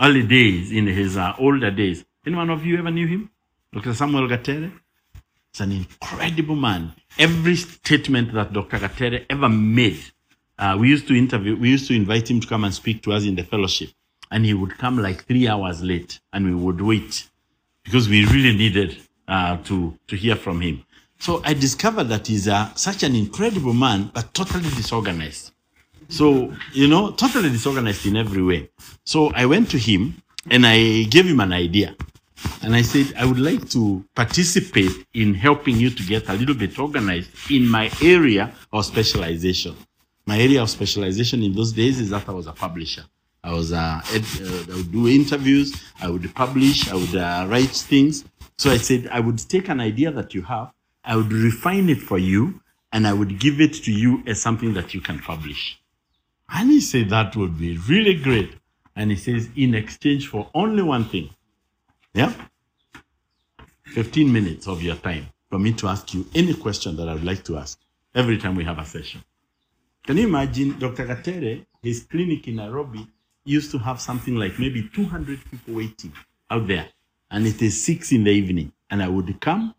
early 0.00 0.22
days, 0.22 0.72
in 0.72 0.86
his 0.86 1.16
uh, 1.16 1.34
older 1.38 1.70
days, 1.70 2.04
anyone 2.26 2.50
of 2.50 2.64
you 2.64 2.78
ever 2.78 2.90
knew 2.90 3.06
him? 3.06 3.30
Dr. 3.72 3.94
Samuel 3.94 4.28
Gatere? 4.28 4.72
He's 5.52 5.60
an 5.60 5.72
incredible 5.72 6.56
man. 6.56 6.92
Every 7.18 7.56
statement 7.56 8.32
that 8.32 8.52
Dr. 8.52 8.78
Gatere 8.78 9.26
ever 9.28 9.48
made, 9.48 10.00
uh, 10.58 10.76
we 10.78 10.88
used 10.88 11.06
to 11.08 11.14
interview, 11.16 11.56
we 11.56 11.70
used 11.70 11.86
to 11.88 11.94
invite 11.94 12.30
him 12.30 12.40
to 12.40 12.46
come 12.46 12.64
and 12.64 12.72
speak 12.72 13.02
to 13.02 13.12
us 13.12 13.24
in 13.24 13.34
the 13.34 13.42
fellowship. 13.42 13.90
And 14.30 14.44
he 14.44 14.54
would 14.54 14.78
come 14.78 14.98
like 14.98 15.24
three 15.24 15.48
hours 15.48 15.82
late 15.82 16.20
and 16.32 16.46
we 16.46 16.54
would 16.54 16.80
wait 16.80 17.28
because 17.84 18.08
we 18.08 18.24
really 18.26 18.56
needed 18.56 18.96
uh, 19.26 19.56
to, 19.64 19.98
to 20.06 20.16
hear 20.16 20.36
from 20.36 20.60
him. 20.60 20.84
So 21.18 21.42
I 21.44 21.54
discovered 21.54 22.04
that 22.04 22.28
he's 22.28 22.48
uh, 22.48 22.72
such 22.74 23.02
an 23.02 23.14
incredible 23.14 23.74
man, 23.74 24.10
but 24.14 24.32
totally 24.32 24.70
disorganized. 24.70 25.52
So, 26.10 26.52
you 26.72 26.88
know, 26.88 27.12
totally 27.12 27.50
disorganized 27.50 28.04
in 28.06 28.16
every 28.16 28.42
way. 28.42 28.70
So 29.04 29.30
I 29.34 29.46
went 29.46 29.70
to 29.70 29.78
him 29.78 30.22
and 30.50 30.66
I 30.66 31.04
gave 31.04 31.26
him 31.26 31.40
an 31.40 31.52
idea. 31.52 31.94
And 32.62 32.74
I 32.74 32.82
said, 32.82 33.14
I 33.16 33.24
would 33.24 33.38
like 33.38 33.68
to 33.70 34.04
participate 34.14 35.06
in 35.14 35.34
helping 35.34 35.76
you 35.76 35.90
to 35.90 36.02
get 36.02 36.28
a 36.28 36.34
little 36.34 36.54
bit 36.54 36.78
organized 36.78 37.30
in 37.50 37.66
my 37.66 37.90
area 38.02 38.52
of 38.72 38.84
specialization. 38.86 39.76
My 40.26 40.38
area 40.38 40.62
of 40.62 40.70
specialization 40.70 41.42
in 41.42 41.54
those 41.54 41.72
days 41.72 42.00
is 42.00 42.10
that 42.10 42.28
I 42.28 42.32
was 42.32 42.46
a 42.46 42.52
publisher. 42.52 43.04
I 43.42 43.52
was 43.52 43.72
uh, 43.72 44.00
ed, 44.12 44.24
uh, 44.40 44.72
I 44.72 44.76
would 44.76 44.92
do 44.92 45.08
interviews, 45.08 45.82
I 46.00 46.10
would 46.10 46.34
publish, 46.34 46.90
I 46.90 46.94
would 46.94 47.16
uh, 47.16 47.46
write 47.48 47.70
things. 47.70 48.24
So 48.58 48.70
I 48.70 48.76
said 48.76 49.08
I 49.10 49.20
would 49.20 49.38
take 49.38 49.68
an 49.70 49.80
idea 49.80 50.10
that 50.10 50.34
you 50.34 50.42
have, 50.42 50.72
I 51.04 51.16
would 51.16 51.32
refine 51.32 51.88
it 51.88 52.00
for 52.00 52.18
you, 52.18 52.60
and 52.92 53.06
I 53.06 53.14
would 53.14 53.38
give 53.38 53.60
it 53.60 53.74
to 53.84 53.92
you 53.92 54.22
as 54.26 54.42
something 54.42 54.74
that 54.74 54.92
you 54.92 55.00
can 55.00 55.18
publish. 55.20 55.79
And 56.52 56.70
he 56.70 56.80
said 56.80 57.10
that 57.10 57.36
would 57.36 57.58
be 57.58 57.76
really 57.78 58.14
great. 58.14 58.54
And 58.96 59.10
he 59.10 59.16
says, 59.16 59.48
in 59.56 59.74
exchange 59.74 60.28
for 60.28 60.50
only 60.54 60.82
one 60.82 61.04
thing, 61.04 61.30
yeah, 62.12 62.32
15 63.84 64.32
minutes 64.32 64.66
of 64.66 64.82
your 64.82 64.96
time 64.96 65.26
for 65.48 65.58
me 65.58 65.72
to 65.74 65.88
ask 65.88 66.12
you 66.12 66.26
any 66.34 66.54
question 66.54 66.96
that 66.96 67.08
I 67.08 67.14
would 67.14 67.24
like 67.24 67.44
to 67.44 67.56
ask 67.56 67.78
every 68.14 68.38
time 68.38 68.56
we 68.56 68.64
have 68.64 68.78
a 68.78 68.84
session. 68.84 69.22
Can 70.04 70.16
you 70.16 70.26
imagine 70.26 70.78
Dr. 70.78 71.06
Gatere, 71.06 71.66
his 71.82 72.04
clinic 72.04 72.48
in 72.48 72.56
Nairobi 72.56 73.06
used 73.44 73.70
to 73.72 73.78
have 73.78 74.00
something 74.00 74.36
like 74.36 74.58
maybe 74.58 74.88
200 74.94 75.38
people 75.50 75.74
waiting 75.74 76.12
out 76.50 76.66
there. 76.66 76.88
And 77.30 77.46
it 77.46 77.60
is 77.62 77.84
six 77.84 78.12
in 78.12 78.24
the 78.24 78.30
evening. 78.30 78.72
And 78.90 79.02
I 79.02 79.08
would 79.08 79.40
come 79.40 79.74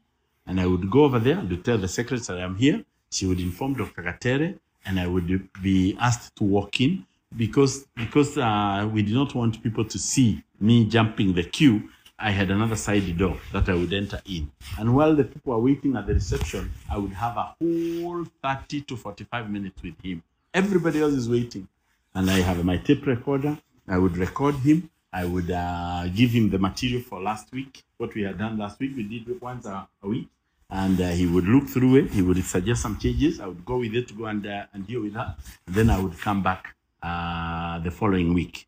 and 0.48 0.60
I 0.60 0.66
would 0.66 0.90
go 0.90 1.04
over 1.04 1.20
there 1.20 1.42
to 1.42 1.58
tell 1.58 1.78
the 1.78 1.88
secretary 1.88 2.42
I'm 2.42 2.56
here. 2.56 2.84
She 3.12 3.26
would 3.28 3.40
inform 3.40 3.76
Dr. 3.76 4.04
Gatere 4.04 4.60
and 4.86 5.00
I 5.00 5.08
would 5.08 5.50
be 5.62 5.98
asked 6.00 6.36
to 6.38 6.44
walk 6.44 6.82
in 6.82 7.06
because, 7.36 7.86
because 7.96 8.38
uh, 8.38 8.90
we 8.92 9.04
did 9.04 9.14
not 9.14 9.34
want 9.36 9.62
people 9.64 9.86
to 9.86 9.98
see 9.98 10.44
me 10.60 10.86
jumping 10.86 11.34
the 11.34 11.44
queue. 11.44 11.90
I 12.20 12.32
had 12.32 12.52
another 12.52 12.76
side 12.76 13.18
door 13.18 13.38
that 13.52 13.68
I 13.68 13.74
would 13.74 13.92
enter 13.94 14.22
in. 14.26 14.52
And 14.78 14.96
while 14.96 15.16
the 15.16 15.24
people 15.24 15.54
are 15.54 15.60
waiting 15.60 15.96
at 15.96 16.06
the 16.06 16.14
reception, 16.14 16.72
I 16.90 16.98
would 16.98 17.14
have 17.14 17.36
a 17.36 17.56
whole 17.60 18.26
30 18.44 18.82
to 18.82 18.96
45 18.96 19.50
minutes 19.50 19.82
with 19.82 20.00
him. 20.04 20.22
Everybody 20.54 21.02
else 21.02 21.14
is 21.14 21.28
waiting. 21.28 21.68
And 22.14 22.30
I 22.30 22.42
have 22.42 22.64
my 22.64 22.78
tape 22.78 23.08
recorder. 23.08 23.58
I 23.88 23.98
would 23.98 24.18
record 24.18 24.56
him. 24.56 24.90
I 25.12 25.26
would 25.26 25.50
uh, 25.50 26.08
give 26.16 26.32
him 26.32 26.50
the 26.50 26.60
material 26.60 27.02
for 27.02 27.20
last 27.22 27.52
week. 27.52 27.84
What 27.98 28.14
we 28.14 28.22
had 28.22 28.38
done 28.38 28.58
last 28.58 28.80
week, 28.80 28.96
we 28.96 29.04
did 29.04 29.42
once 29.42 29.66
a, 29.66 29.88
a 30.04 30.08
week. 30.08 30.30
And 30.72 31.00
uh, 31.02 31.10
he 31.10 31.28
would 31.28 31.46
look 31.46 31.68
through 31.68 31.98
it. 31.98 32.12
He 32.12 32.22
would 32.22 32.44
suggest 32.46 32.82
some 32.82 32.98
changes. 32.98 33.40
I 33.42 33.48
would 33.48 33.66
go 33.66 33.78
with 33.80 33.94
it 33.94 34.08
to 34.08 34.14
go 34.14 34.26
and, 34.26 34.46
uh, 34.46 34.66
and 34.74 34.88
deal 34.88 35.02
with 35.02 35.14
that. 35.14 35.38
And 35.68 35.76
then 35.76 35.90
I 35.90 36.00
would 36.00 36.18
come 36.18 36.42
back 36.42 36.76
uh, 37.04 37.80
the 37.80 37.92
following 37.92 38.34
week. 38.34 38.68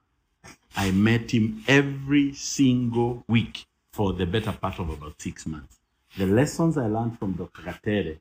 I 0.75 0.91
met 0.91 1.31
him 1.31 1.63
every 1.67 2.33
single 2.33 3.23
week 3.27 3.65
for 3.91 4.11
the 4.13 4.25
better 4.25 4.51
part 4.51 4.79
of 4.79 4.89
about 4.89 5.21
six 5.21 5.45
months. 5.45 5.79
The 6.17 6.25
lessons 6.25 6.77
I 6.77 6.87
learned 6.87 7.17
from 7.17 7.33
Dr. 7.33 7.61
Gatere, 7.61 8.17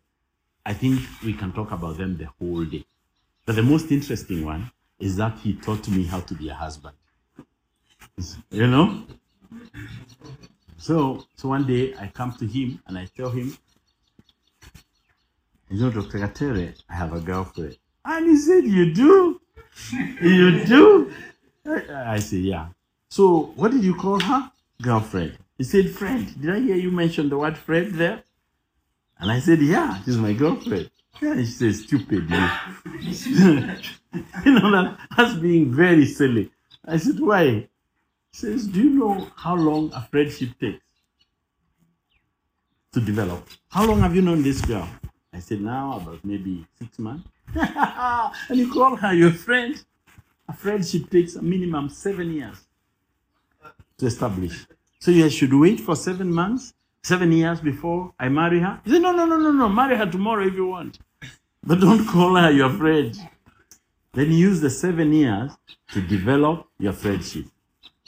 I 0.64 0.74
think 0.74 1.00
we 1.24 1.32
can 1.34 1.52
talk 1.52 1.72
about 1.72 1.96
them 1.98 2.16
the 2.16 2.28
whole 2.38 2.64
day. 2.64 2.84
But 3.44 3.56
the 3.56 3.62
most 3.62 3.90
interesting 3.90 4.44
one 4.44 4.70
is 5.00 5.16
that 5.16 5.38
he 5.40 5.54
taught 5.54 5.88
me 5.88 6.04
how 6.04 6.20
to 6.20 6.34
be 6.34 6.48
a 6.48 6.54
husband. 6.54 6.94
You 8.50 8.66
know? 8.66 9.04
So, 10.76 11.24
so 11.36 11.48
one 11.48 11.66
day 11.66 11.94
I 11.98 12.08
come 12.08 12.32
to 12.38 12.46
him 12.46 12.80
and 12.86 12.98
I 12.98 13.06
tell 13.16 13.30
him, 13.30 13.56
you 15.72 15.80
know, 15.80 15.90
Dr. 15.90 16.18
Gatere, 16.18 16.74
I 16.88 16.94
have 16.94 17.14
a 17.14 17.20
girlfriend. 17.20 17.78
And 18.04 18.28
he 18.28 18.36
said, 18.36 18.64
You 18.64 18.92
do? 18.92 19.40
you 20.20 20.64
do? 20.66 21.12
I 21.66 22.14
I 22.14 22.18
said, 22.18 22.40
Yeah. 22.40 22.68
So, 23.08 23.52
what 23.56 23.70
did 23.72 23.82
you 23.82 23.94
call 23.94 24.20
her? 24.20 24.50
Girlfriend. 24.82 25.38
He 25.56 25.64
said, 25.64 25.90
Friend. 25.90 26.40
Did 26.40 26.50
I 26.50 26.60
hear 26.60 26.76
you 26.76 26.90
mention 26.90 27.30
the 27.30 27.38
word 27.38 27.56
friend 27.56 27.94
there? 27.94 28.22
And 29.18 29.30
I 29.32 29.38
said, 29.38 29.62
Yeah, 29.62 30.02
she's 30.04 30.18
my 30.18 30.34
girlfriend. 30.34 30.90
Yeah, 31.22 31.36
she 31.36 31.46
said, 31.46 31.74
Stupid, 31.74 32.28
you. 32.28 32.48
you 34.44 34.52
know, 34.52 34.70
that, 34.72 34.98
that's 35.16 35.34
being 35.34 35.72
very 35.72 36.04
silly. 36.04 36.50
I 36.84 36.98
said, 36.98 37.18
Why? 37.18 37.44
He 37.44 37.68
says, 38.32 38.66
Do 38.66 38.82
you 38.82 38.90
know 38.90 39.28
how 39.36 39.54
long 39.54 39.90
a 39.94 40.02
friendship 40.10 40.50
takes 40.60 40.84
to 42.92 43.00
develop? 43.00 43.48
How 43.70 43.86
long 43.86 44.00
have 44.00 44.14
you 44.14 44.20
known 44.20 44.42
this 44.42 44.60
girl? 44.60 44.86
I 45.32 45.40
said, 45.40 45.60
Now 45.60 45.98
about 45.98 46.24
maybe 46.24 46.66
six 46.78 46.98
months. 46.98 47.28
and 47.54 48.58
you 48.58 48.72
call 48.72 48.96
her 48.96 49.12
your 49.14 49.32
friend? 49.32 49.82
A 50.48 50.52
friendship 50.52 51.08
takes 51.10 51.36
a 51.36 51.42
minimum 51.42 51.88
seven 51.88 52.32
years 52.32 52.66
to 53.98 54.06
establish. 54.06 54.66
So 54.98 55.10
you 55.10 55.28
should 55.30 55.54
wait 55.54 55.80
for 55.80 55.96
seven 55.96 56.32
months, 56.32 56.74
seven 57.02 57.32
years 57.32 57.60
before 57.60 58.12
I 58.18 58.28
marry 58.28 58.60
her. 58.60 58.80
He 58.84 58.90
said, 58.90 59.02
No, 59.02 59.12
no, 59.12 59.24
no, 59.24 59.36
no, 59.38 59.52
no. 59.52 59.68
Marry 59.68 59.96
her 59.96 60.06
tomorrow 60.06 60.46
if 60.46 60.54
you 60.54 60.66
want. 60.66 60.98
But 61.64 61.80
don't 61.80 62.06
call 62.06 62.36
her 62.36 62.50
your 62.50 62.70
friend. 62.70 63.16
Then 64.12 64.32
use 64.32 64.60
the 64.60 64.68
seven 64.70 65.12
years 65.12 65.52
to 65.92 66.00
develop 66.02 66.68
your 66.78 66.92
friendship. 66.92 67.46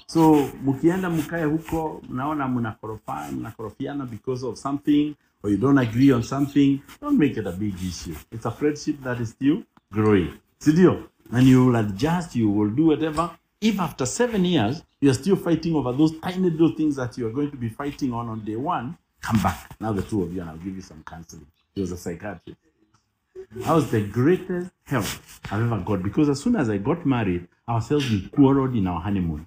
So 0.06 0.50
mukienda 0.64 1.10
mkae 1.10 1.44
huko, 1.44 2.02
mnaona 2.08 2.48
mnakorofana, 2.48 3.32
mnakorofiana 3.32 4.06
because 4.06 4.46
of 4.46 4.56
something, 4.58 5.14
or 5.44 5.50
you 5.50 5.58
don't 5.58 5.76
agree 5.76 6.10
on 6.10 6.22
something, 6.22 6.82
don't 7.02 7.18
make 7.18 7.36
it 7.36 7.46
a 7.46 7.52
big 7.52 7.74
issue. 7.74 8.16
It's 8.32 8.46
a 8.46 8.50
friendship 8.50 8.96
that 9.02 9.20
is 9.20 9.30
still 9.30 9.62
growing. 9.92 10.40
Sidio? 10.58 11.06
And 11.30 11.46
you 11.46 11.66
will 11.66 11.76
adjust, 11.76 12.34
you 12.34 12.48
will 12.48 12.70
do 12.70 12.86
whatever. 12.86 13.30
If 13.60 13.78
after 13.78 14.06
seven 14.06 14.46
years 14.46 14.82
you 15.00 15.10
are 15.10 15.14
still 15.14 15.36
fighting 15.36 15.74
over 15.74 15.92
those 15.92 16.18
tiny 16.20 16.48
little 16.48 16.74
things 16.74 16.96
that 16.96 17.18
you 17.18 17.26
are 17.26 17.30
going 17.30 17.50
to 17.50 17.58
be 17.58 17.68
fighting 17.68 18.14
on 18.14 18.28
on 18.30 18.42
day 18.42 18.56
one, 18.56 18.96
come 19.20 19.42
back. 19.42 19.76
Now 19.80 19.92
the 19.92 20.00
two 20.02 20.22
of 20.22 20.32
you, 20.32 20.40
and 20.40 20.48
I'll 20.48 20.56
give 20.56 20.74
you 20.74 20.82
some 20.82 21.04
counseling. 21.06 21.46
He 21.74 21.82
was 21.82 21.92
a 21.92 21.98
psychiatrist. 21.98 22.58
That 23.56 23.74
was 23.74 23.90
the 23.90 24.00
greatest 24.00 24.70
help 24.84 25.04
I've 25.50 25.60
ever 25.60 25.80
got 25.80 26.02
because 26.02 26.30
as 26.30 26.40
soon 26.40 26.56
as 26.56 26.70
I 26.70 26.78
got 26.78 27.04
married, 27.04 27.48
ourselves 27.68 28.10
we 28.10 28.28
quarreled 28.28 28.74
in 28.74 28.86
our 28.86 29.00
honeymoon. 29.00 29.46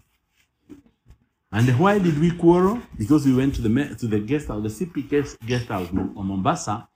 And 1.52 1.68
why 1.80 1.98
did 2.00 2.20
we 2.20 2.32
quarrel? 2.32 2.82
Because 2.98 3.26
we 3.26 3.34
went 3.34 3.56
to 3.56 3.62
the 3.62 3.96
to 3.96 4.08
the 4.08 4.20
guest 4.20 4.50
house, 4.50 4.64
the 4.64 4.86
CP 4.86 5.10
guest, 5.10 5.38
guest 5.46 5.68
house 5.68 5.88
on 5.92 6.28
Mombasa, 6.28 6.90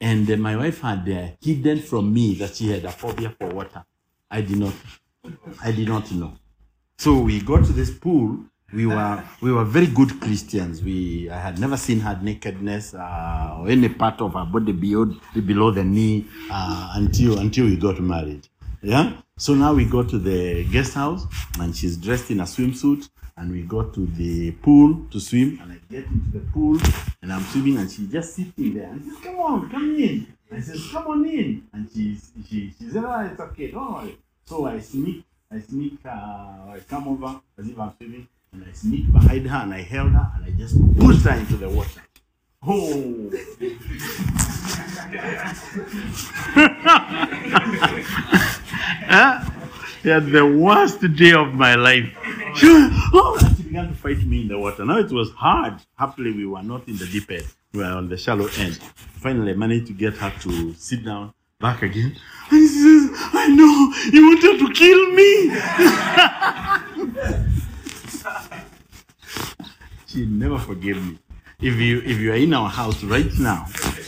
and 0.00 0.30
uh, 0.30 0.36
my 0.36 0.56
wife 0.56 0.80
had 0.80 1.08
uh, 1.08 1.28
hidden 1.40 1.80
from 1.80 2.14
me 2.14 2.34
that 2.34 2.54
she 2.54 2.68
had 2.70 2.84
a 2.84 2.92
phobia 2.92 3.34
for 3.36 3.48
water. 3.48 3.84
I 4.30 4.42
did 4.42 4.58
not, 4.58 4.72
I 5.64 5.72
did 5.72 5.88
not 5.88 6.10
know. 6.12 6.34
So 6.96 7.20
we 7.20 7.40
got 7.40 7.64
to 7.64 7.72
this 7.72 7.90
pool. 7.90 8.38
We 8.72 8.86
were 8.86 9.24
we 9.40 9.50
were 9.50 9.64
very 9.64 9.86
good 9.86 10.20
Christians. 10.20 10.80
We 10.82 11.28
I 11.28 11.40
had 11.40 11.58
never 11.58 11.76
seen 11.76 11.98
her 12.00 12.16
nakedness 12.22 12.94
uh, 12.94 13.56
or 13.58 13.68
any 13.68 13.88
part 13.88 14.20
of 14.20 14.34
her 14.34 14.44
body 14.44 14.72
below 14.72 15.12
below 15.44 15.72
the 15.72 15.82
knee 15.82 16.26
uh, 16.50 16.92
until 16.94 17.40
until 17.40 17.64
we 17.64 17.76
got 17.76 17.98
married. 18.00 18.46
Yeah. 18.80 19.22
So 19.38 19.54
now 19.54 19.74
we 19.74 19.86
go 19.86 20.02
to 20.04 20.18
the 20.18 20.64
guest 20.70 20.94
house 20.94 21.26
and 21.58 21.74
she's 21.74 21.96
dressed 21.96 22.30
in 22.30 22.40
a 22.40 22.44
swimsuit 22.44 23.08
and 23.38 23.52
we 23.52 23.62
go 23.62 23.84
to 23.84 24.06
the 24.06 24.50
pool 24.52 25.06
to 25.10 25.20
swim 25.20 25.58
and 25.62 25.72
I 25.72 25.78
get 25.90 26.06
into 26.06 26.30
the 26.32 26.40
pool 26.52 26.78
and 27.22 27.32
I'm 27.32 27.42
swimming 27.42 27.78
and 27.78 27.90
she's 27.90 28.10
just 28.10 28.34
sitting 28.34 28.74
there 28.74 28.88
and 28.88 29.02
she 29.02 29.10
says, 29.10 29.18
Come 29.22 29.38
on, 29.38 29.70
come 29.70 29.96
in. 29.96 30.26
I 30.52 30.60
says, 30.60 30.88
Come 30.90 31.06
on 31.06 31.24
in. 31.26 31.66
And 31.72 31.88
she's 31.92 32.30
she 32.48 32.74
she 32.78 32.90
said, 32.90 33.04
Oh, 33.04 33.28
it's 33.30 33.40
okay, 33.40 33.70
don't 33.70 33.92
worry. 33.94 34.18
So 34.44 34.66
I 34.66 34.80
sneak, 34.80 35.24
I 35.52 35.60
sneak, 35.60 35.98
uh, 36.04 36.08
I 36.08 36.80
come 36.88 37.08
over 37.08 37.40
as 37.58 37.68
if 37.68 37.78
I'm 37.78 37.92
swimming 37.96 38.26
and 38.52 38.64
I 38.68 38.72
sneak 38.72 39.12
behind 39.12 39.48
her 39.48 39.58
and 39.58 39.74
I 39.74 39.82
held 39.82 40.12
her 40.12 40.32
and 40.36 40.44
I 40.44 40.50
just 40.58 40.76
pushed 40.98 41.24
her 41.24 41.38
into 41.38 41.56
the 41.56 41.68
water. 41.68 42.02
Oh. 42.66 43.30
Huh? 49.08 49.57
He 50.02 50.08
had 50.08 50.26
the 50.26 50.46
worst 50.46 51.00
day 51.16 51.32
of 51.32 51.54
my 51.54 51.74
life. 51.74 52.08
She, 52.56 52.66
oh, 52.66 53.38
she 53.56 53.62
began 53.64 53.88
to 53.88 53.94
fight 53.94 54.24
me 54.24 54.40
in 54.40 54.48
the 54.48 54.58
water. 54.58 54.84
Now 54.84 54.98
it 54.98 55.12
was 55.12 55.30
hard. 55.32 55.74
Happily, 55.96 56.32
we 56.32 56.46
were 56.46 56.62
not 56.62 56.88
in 56.88 56.96
the 56.96 57.06
deep 57.06 57.30
end. 57.30 57.46
We 57.72 57.80
were 57.80 57.84
on 57.84 58.08
the 58.08 58.16
shallow 58.16 58.48
end. 58.56 58.76
Finally, 59.20 59.52
I 59.52 59.54
managed 59.54 59.86
to 59.88 59.92
get 59.92 60.16
her 60.16 60.32
to 60.40 60.74
sit 60.74 61.04
down 61.04 61.34
back 61.60 61.82
again. 61.82 62.16
And 62.50 62.68
she 62.68 62.68
says, 62.68 63.10
I 63.34 63.48
know, 63.48 63.92
you 64.12 64.28
wanted 64.28 64.58
to 64.64 64.72
kill 64.72 65.10
me. 65.12 65.50
she 70.06 70.26
never 70.26 70.58
forgave 70.58 70.96
me. 71.04 71.18
If 71.60 71.74
you 71.74 71.98
if 72.04 72.18
you 72.18 72.30
are 72.32 72.36
in 72.36 72.54
our 72.54 72.68
house 72.68 73.02
right 73.02 73.32
now 73.40 73.66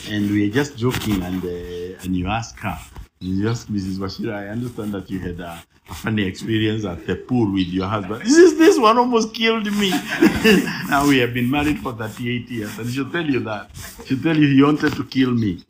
and 0.08 0.30
we 0.30 0.48
are 0.48 0.52
just 0.52 0.76
joking 0.78 1.20
and 1.22 1.44
uh, 1.44 2.04
and 2.04 2.14
you 2.14 2.28
ask 2.28 2.56
her, 2.60 2.78
you 3.18 3.48
ask 3.50 3.66
Mrs. 3.66 3.98
Wachira, 3.98 4.34
I 4.34 4.48
understand 4.48 4.94
that 4.94 5.10
you 5.10 5.18
had 5.18 5.40
a, 5.40 5.60
a 5.79 5.79
funny 5.94 6.24
experience 6.24 6.84
at 6.84 7.06
the 7.06 7.16
pool 7.16 7.52
with 7.52 7.66
your 7.68 7.86
husband. 7.86 8.22
This 8.22 8.36
is 8.36 8.58
this 8.58 8.78
one 8.78 8.98
almost 8.98 9.34
killed 9.34 9.66
me. 9.72 9.90
now 10.88 11.06
we 11.06 11.18
have 11.18 11.34
been 11.34 11.50
married 11.50 11.78
for 11.78 11.92
38 11.92 12.50
years, 12.50 12.78
and 12.78 12.90
she'll 12.90 13.10
tell 13.10 13.24
you 13.24 13.40
that. 13.40 13.70
She'll 14.06 14.22
tell 14.22 14.36
you 14.36 14.48
he 14.48 14.62
wanted 14.62 14.94
to 14.94 15.04
kill 15.04 15.32
me. 15.32 15.64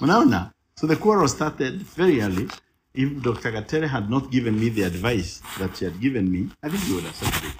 Unaona? 0.00 0.52
So 0.76 0.86
the 0.86 0.96
quarrel 0.96 1.28
started 1.28 1.82
very 1.82 2.20
early. 2.20 2.48
If 2.94 3.22
Dr. 3.22 3.52
Gatere 3.52 3.88
had 3.88 4.10
not 4.10 4.30
given 4.30 4.58
me 4.58 4.68
the 4.68 4.82
advice 4.82 5.40
that 5.58 5.76
she 5.76 5.84
had 5.86 5.98
given 6.00 6.30
me, 6.30 6.50
I 6.62 6.68
think 6.68 6.84
we 6.88 6.94
would 6.96 7.04
have 7.04 7.14
separated. 7.14 7.58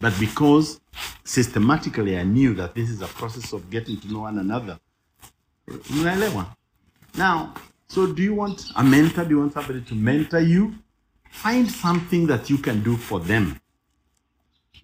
But 0.00 0.18
because 0.18 0.80
systematically 1.24 2.18
I 2.18 2.24
knew 2.24 2.54
that 2.54 2.74
this 2.74 2.90
is 2.90 3.00
a 3.00 3.06
process 3.06 3.52
of 3.52 3.70
getting 3.70 3.98
to 4.00 4.12
know 4.12 4.20
one 4.20 4.38
another? 4.38 4.78
Now, 7.16 7.54
so 7.88 8.06
do 8.12 8.22
you 8.22 8.34
want 8.34 8.70
a 8.76 8.82
mentor? 8.84 9.24
Do 9.24 9.30
you 9.30 9.38
want 9.40 9.52
somebody 9.52 9.80
to 9.82 9.94
mentor 9.94 10.40
you? 10.40 10.74
Find 11.30 11.70
something 11.70 12.26
that 12.28 12.48
you 12.50 12.58
can 12.58 12.82
do 12.82 12.96
for 12.96 13.20
them. 13.20 13.58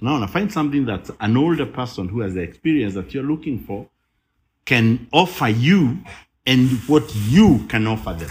Now, 0.00 0.26
find 0.26 0.50
something 0.50 0.86
that 0.86 1.10
an 1.20 1.36
older 1.36 1.66
person 1.66 2.08
who 2.08 2.20
has 2.20 2.34
the 2.34 2.40
experience 2.40 2.94
that 2.94 3.12
you're 3.12 3.22
looking 3.24 3.58
for 3.60 3.86
can 4.64 5.06
offer 5.12 5.48
you 5.48 5.98
and 6.46 6.70
what 6.88 7.14
you 7.14 7.66
can 7.68 7.86
offer 7.86 8.14
them. 8.14 8.30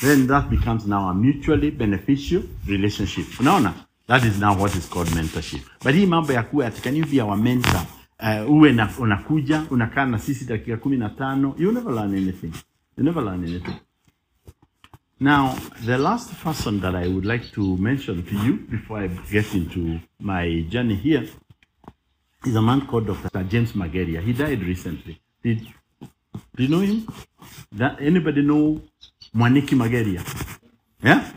Then 0.00 0.26
that 0.28 0.50
becomes 0.50 0.86
now 0.86 1.08
a 1.08 1.14
mutually 1.14 1.70
beneficial 1.70 2.42
relationship. 2.66 3.24
Unaona? 3.38 3.74
That 4.06 4.24
is 4.24 4.38
now 4.38 4.58
what 4.58 4.74
is 4.76 4.86
called 4.88 5.08
mentorship. 5.08 5.62
But 5.82 5.94
hii 5.94 6.06
mambo 6.06 6.32
ya 6.32 6.42
kuwa 6.42 6.70
can 6.82 6.96
you 6.96 7.06
be 7.06 7.20
our 7.20 7.36
mentor? 7.36 7.86
Uh, 8.20 8.50
uwe 8.50 8.72
na, 8.72 8.88
unakuja 8.98 9.66
unakaa 9.70 10.06
na 10.06 10.18
sisi 10.18 10.44
dakika 10.44 10.76
kumi 10.76 10.96
na 10.96 11.08
tano 11.08 11.54
you 11.58 11.72
never 11.72 11.92
learn 11.94 12.14
anything. 12.14 12.52
You 12.96 13.04
never 13.04 13.22
learn 13.22 13.42
anything. 13.44 13.80
Now, 15.18 15.56
the 15.84 15.96
last 15.96 16.34
person 16.40 16.80
that 16.80 16.94
I 16.94 17.08
would 17.08 17.24
like 17.24 17.52
to 17.52 17.76
mention 17.76 18.24
to 18.26 18.36
you 18.44 18.56
before 18.68 18.98
I 18.98 19.06
get 19.06 19.54
into 19.54 20.00
my 20.20 20.66
journey 20.68 20.96
here 20.96 21.26
is 22.44 22.54
a 22.54 22.60
man 22.60 22.86
called 22.86 23.06
Dr. 23.06 23.44
James 23.44 23.72
Mageria. 23.72 24.20
He 24.20 24.32
died 24.32 24.62
recently. 24.62 25.20
Did, 25.42 25.66
do 26.56 26.62
you 26.64 26.68
know 26.68 26.80
him? 26.80 27.06
That, 27.70 28.02
anybody 28.02 28.42
know 28.42 28.82
Mwaniki 29.34 29.74
Mageria? 29.74 30.22
Yeah? 31.02 31.30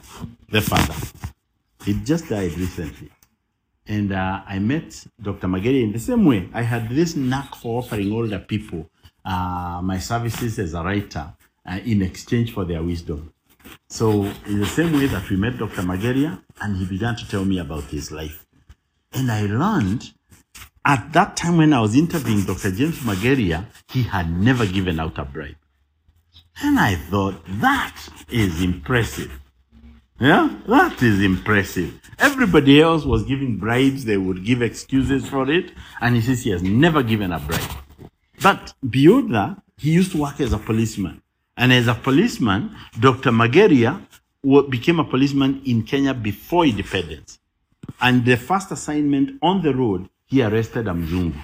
The 0.50 0.62
father. 0.62 0.96
He 1.86 1.94
just 2.04 2.28
died 2.28 2.58
recently. 2.58 3.12
And 3.88 4.12
uh, 4.12 4.41
I 4.46 4.60
met 4.60 5.06
Dr. 5.22 5.48
Mageria 5.48 5.84
in 5.84 5.94
the 5.94 6.00
same 6.00 6.26
way. 6.26 6.50
I 6.54 6.63
had 6.63 6.89
this 6.89 7.15
knack 7.15 7.56
for 7.56 7.80
offering 7.80 8.12
older 8.12 8.39
people 8.39 8.89
uh, 9.24 9.80
my 9.84 10.00
services 10.00 10.60
as 10.60 10.74
a 10.74 10.84
writer 10.84 11.34
uh, 11.65 11.80
in 11.86 12.01
exchange 12.01 12.54
for 12.54 12.65
their 12.65 12.84
wisdom. 12.84 13.34
So, 13.89 14.23
in 14.45 14.60
the 14.60 14.65
same 14.65 14.93
way 14.93 15.08
that 15.08 15.30
we 15.30 15.38
met 15.38 15.58
Dr. 15.58 15.82
Mageria, 15.82 16.41
and 16.62 16.78
he 16.78 16.86
began 16.86 17.15
to 17.15 17.28
tell 17.28 17.45
me 17.45 17.60
about 17.60 17.86
his 17.86 18.12
life. 18.12 18.45
And 19.13 19.32
I 19.32 19.41
learned 19.45 20.12
at 20.86 21.13
that 21.13 21.36
time 21.36 21.58
when 21.58 21.73
I 21.73 21.82
was 21.82 21.95
interviewing 21.95 22.45
Dr. 22.45 22.71
James 22.71 22.99
Mageria, 22.99 23.65
he 23.89 24.04
had 24.04 24.30
never 24.32 24.65
given 24.67 24.99
out 24.99 25.17
a 25.17 25.25
bribe. 25.25 25.56
And 26.62 26.80
I 26.80 26.95
thought, 26.95 27.41
that 27.60 27.95
is 28.30 28.62
impressive. 28.62 29.32
Yeah, 30.19 30.49
that 30.67 31.01
is 31.01 31.21
impressive. 31.21 31.99
Everybody 32.19 32.82
else 32.82 33.04
was 33.04 33.23
giving 33.23 33.58
bribes, 33.58 34.06
they 34.06 34.17
would 34.17 34.45
give 34.45 34.62
excuses 34.62 35.28
for 35.28 35.49
it, 35.49 35.71
and 35.99 36.15
he 36.15 36.21
says 36.21 36.43
he 36.43 36.51
has 36.51 36.63
never 36.63 37.04
given 37.04 37.34
a 37.34 37.39
bribe. 37.39 37.71
But 38.41 38.73
beyond 38.88 39.34
that, 39.34 39.62
he 39.78 39.91
used 39.91 40.12
to 40.13 40.21
work 40.21 40.39
as 40.39 40.54
a 40.54 40.58
policeman. 40.58 41.21
And 41.58 41.72
as 41.72 41.88
a 41.88 41.96
policeman, 41.96 42.76
Dr. 43.00 43.32
Mageria 43.32 44.02
became 44.70 45.00
a 45.00 45.04
policeman 45.04 45.62
in 45.65 45.84
Kenya 45.84 46.13
before 46.13 46.65
independence. 46.65 47.39
And 48.02 48.26
the 48.26 48.38
first 48.38 48.72
assignment 48.72 49.39
on 49.41 49.62
the 49.62 49.74
road, 49.74 50.10
he 50.26 50.41
arrested 50.44 50.88
a 50.88 50.91
Mzungu. 50.91 51.39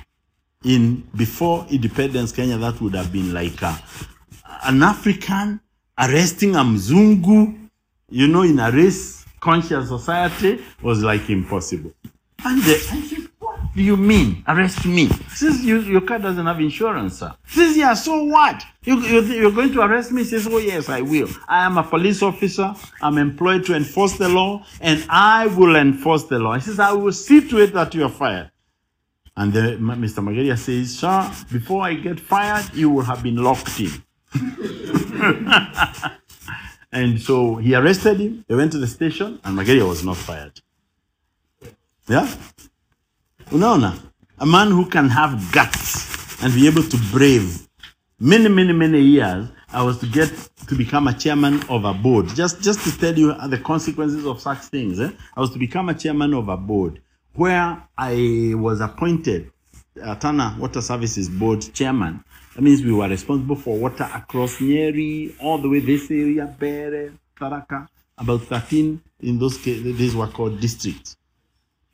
In 0.64 1.08
before 1.16 1.66
independence 1.72 2.32
Kenya, 2.32 2.58
that 2.58 2.80
would 2.82 2.94
have 2.94 3.12
been 3.12 3.34
like 3.34 3.62
a, 3.62 3.82
an 4.64 4.84
African 4.84 5.60
arresting 5.98 6.56
a 6.56 6.60
Mzungu, 6.60 7.70
you 8.10 8.28
know, 8.28 8.44
in 8.44 8.60
a 8.60 8.72
race 8.72 9.26
conscious 9.40 9.88
society 9.88 10.64
was 10.82 11.02
like 11.04 11.30
impossible. 11.30 11.92
And 12.46 12.62
the? 12.62 13.30
Do 13.74 13.82
you 13.82 13.96
mean? 13.96 14.44
Arrest 14.48 14.86
me. 14.86 15.08
Since 15.30 15.64
you, 15.64 15.80
Your 15.80 16.02
car 16.02 16.20
doesn't 16.20 16.46
have 16.46 16.60
insurance, 16.60 17.20
sir. 17.20 17.34
Says, 17.48 17.78
Yeah, 17.78 17.94
so 17.94 18.24
what? 18.26 18.64
You, 18.84 19.00
you, 19.00 19.22
you're 19.22 19.52
going 19.52 19.72
to 19.74 19.82
arrest 19.82 20.12
me? 20.12 20.24
Says, 20.26 20.48
Oh, 20.48 20.58
yes, 20.58 20.90
I 20.90 21.02
will. 21.02 21.30
I 21.48 21.66
am 21.66 21.78
a 21.78 21.84
police 21.84 22.22
officer. 22.22 22.74
I'm 23.02 23.18
employed 23.18 23.66
to 23.66 23.76
enforce 23.76 24.18
the 24.18 24.28
law, 24.28 24.66
and 24.82 25.06
I 25.10 25.48
will 25.48 25.76
enforce 25.78 26.24
the 26.26 26.40
law. 26.40 26.56
He 26.56 26.62
says, 26.62 26.80
I 26.80 26.92
will 26.92 27.14
see 27.14 27.48
to 27.48 27.60
it 27.60 27.74
that 27.74 27.94
you 27.96 28.04
are 28.04 28.10
fired. 28.10 28.52
And 29.38 29.54
Mr. 29.54 30.22
Mageria 30.22 30.58
says, 30.58 31.00
Sir, 31.00 31.32
before 31.52 31.84
I 31.84 31.94
get 31.94 32.20
fired, 32.20 32.74
you 32.74 32.90
will 32.90 33.04
have 33.04 33.24
been 33.24 33.38
locked 33.38 33.80
in. 33.80 33.92
and 36.92 37.22
so 37.22 37.56
he 37.56 37.74
arrested 37.74 38.20
him. 38.20 38.44
They 38.48 38.56
went 38.56 38.74
to 38.74 38.78
the 38.80 38.88
station, 38.88 39.40
and 39.46 39.58
Mageria 39.58 39.88
was 39.88 40.04
not 40.04 40.18
fired. 40.18 40.60
Yeah? 42.08 42.28
Unaona? 43.52 44.00
A 44.40 44.46
man 44.46 44.72
who 44.72 44.86
can 44.86 45.10
have 45.10 45.52
guts 45.52 46.42
and 46.42 46.54
be 46.54 46.68
able 46.68 46.84
to 46.84 46.98
brave. 47.12 47.68
Many, 48.18 48.48
many, 48.48 48.72
many 48.72 49.02
years, 49.02 49.50
I 49.74 49.84
was 49.84 49.98
to 50.00 50.08
get 50.08 50.30
to 50.68 50.76
become 50.76 51.08
a 51.10 51.14
chairman 51.14 51.62
of 51.68 51.84
a 51.84 51.94
board. 51.94 52.30
Just, 52.30 52.62
just 52.62 52.80
to 52.86 52.98
tell 52.98 53.18
you 53.18 53.34
the 53.50 53.58
consequences 53.58 54.26
of 54.26 54.40
such 54.40 54.60
things. 54.60 55.02
Eh? 55.02 55.12
I 55.36 55.40
was 55.42 55.52
to 55.52 55.60
become 55.60 55.90
a 55.90 55.94
chairman 55.94 56.34
of 56.34 56.48
a 56.48 56.56
board 56.56 57.02
where 57.34 57.84
I 57.98 58.54
was 58.56 58.80
appointed 58.80 59.52
uh, 60.02 60.16
Tana 60.16 60.56
Water 60.58 60.82
Services 60.82 61.28
Board 61.28 61.62
chairman. 61.74 62.24
That 62.56 62.62
means 62.62 62.84
we 62.84 62.94
were 62.94 63.10
responsible 63.10 63.58
for 63.58 63.78
water 63.78 64.10
across 64.14 64.58
Nyeri, 64.60 65.36
all 65.42 65.58
the 65.58 65.68
way 65.68 65.80
this 65.80 66.10
area, 66.10 66.46
Bere, 66.58 67.12
Tharaka, 67.38 67.88
about 68.18 68.44
13 68.44 69.02
in 69.22 69.40
those 69.40 69.58
cases, 69.58 69.98
these 69.98 70.16
were 70.16 70.28
called 70.28 70.60
districts. 70.62 71.18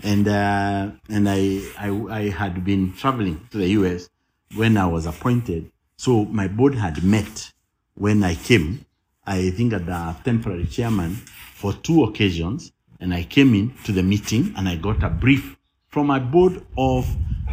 And, 0.01 0.27
uh, 0.27 0.91
and 1.10 1.27
I, 1.27 1.62
I, 1.77 1.89
I 2.10 2.29
had 2.29 2.63
been 2.63 2.93
traveling 2.93 3.47
to 3.51 3.57
the 3.57 3.67
US 3.69 4.10
when 4.55 4.77
I 4.77 4.86
was 4.86 5.05
appointed. 5.05 5.71
So 5.97 6.25
my 6.25 6.47
board 6.47 6.75
had 6.75 7.03
met 7.03 7.51
when 7.95 8.23
I 8.23 8.36
came. 8.36 8.86
I 9.25 9.49
think 9.49 9.73
at 9.73 9.86
the 9.86 10.15
temporary 10.23 10.65
chairman 10.65 11.15
for 11.55 11.73
two 11.73 12.03
occasions. 12.03 12.71
And 12.99 13.13
I 13.13 13.23
came 13.23 13.53
in 13.53 13.73
to 13.83 13.91
the 13.91 14.03
meeting 14.03 14.53
and 14.57 14.67
I 14.67 14.75
got 14.75 15.03
a 15.03 15.10
brief 15.10 15.57
from 15.97 16.07
my 16.07 16.19
board 16.19 16.63
of, 16.77 17.07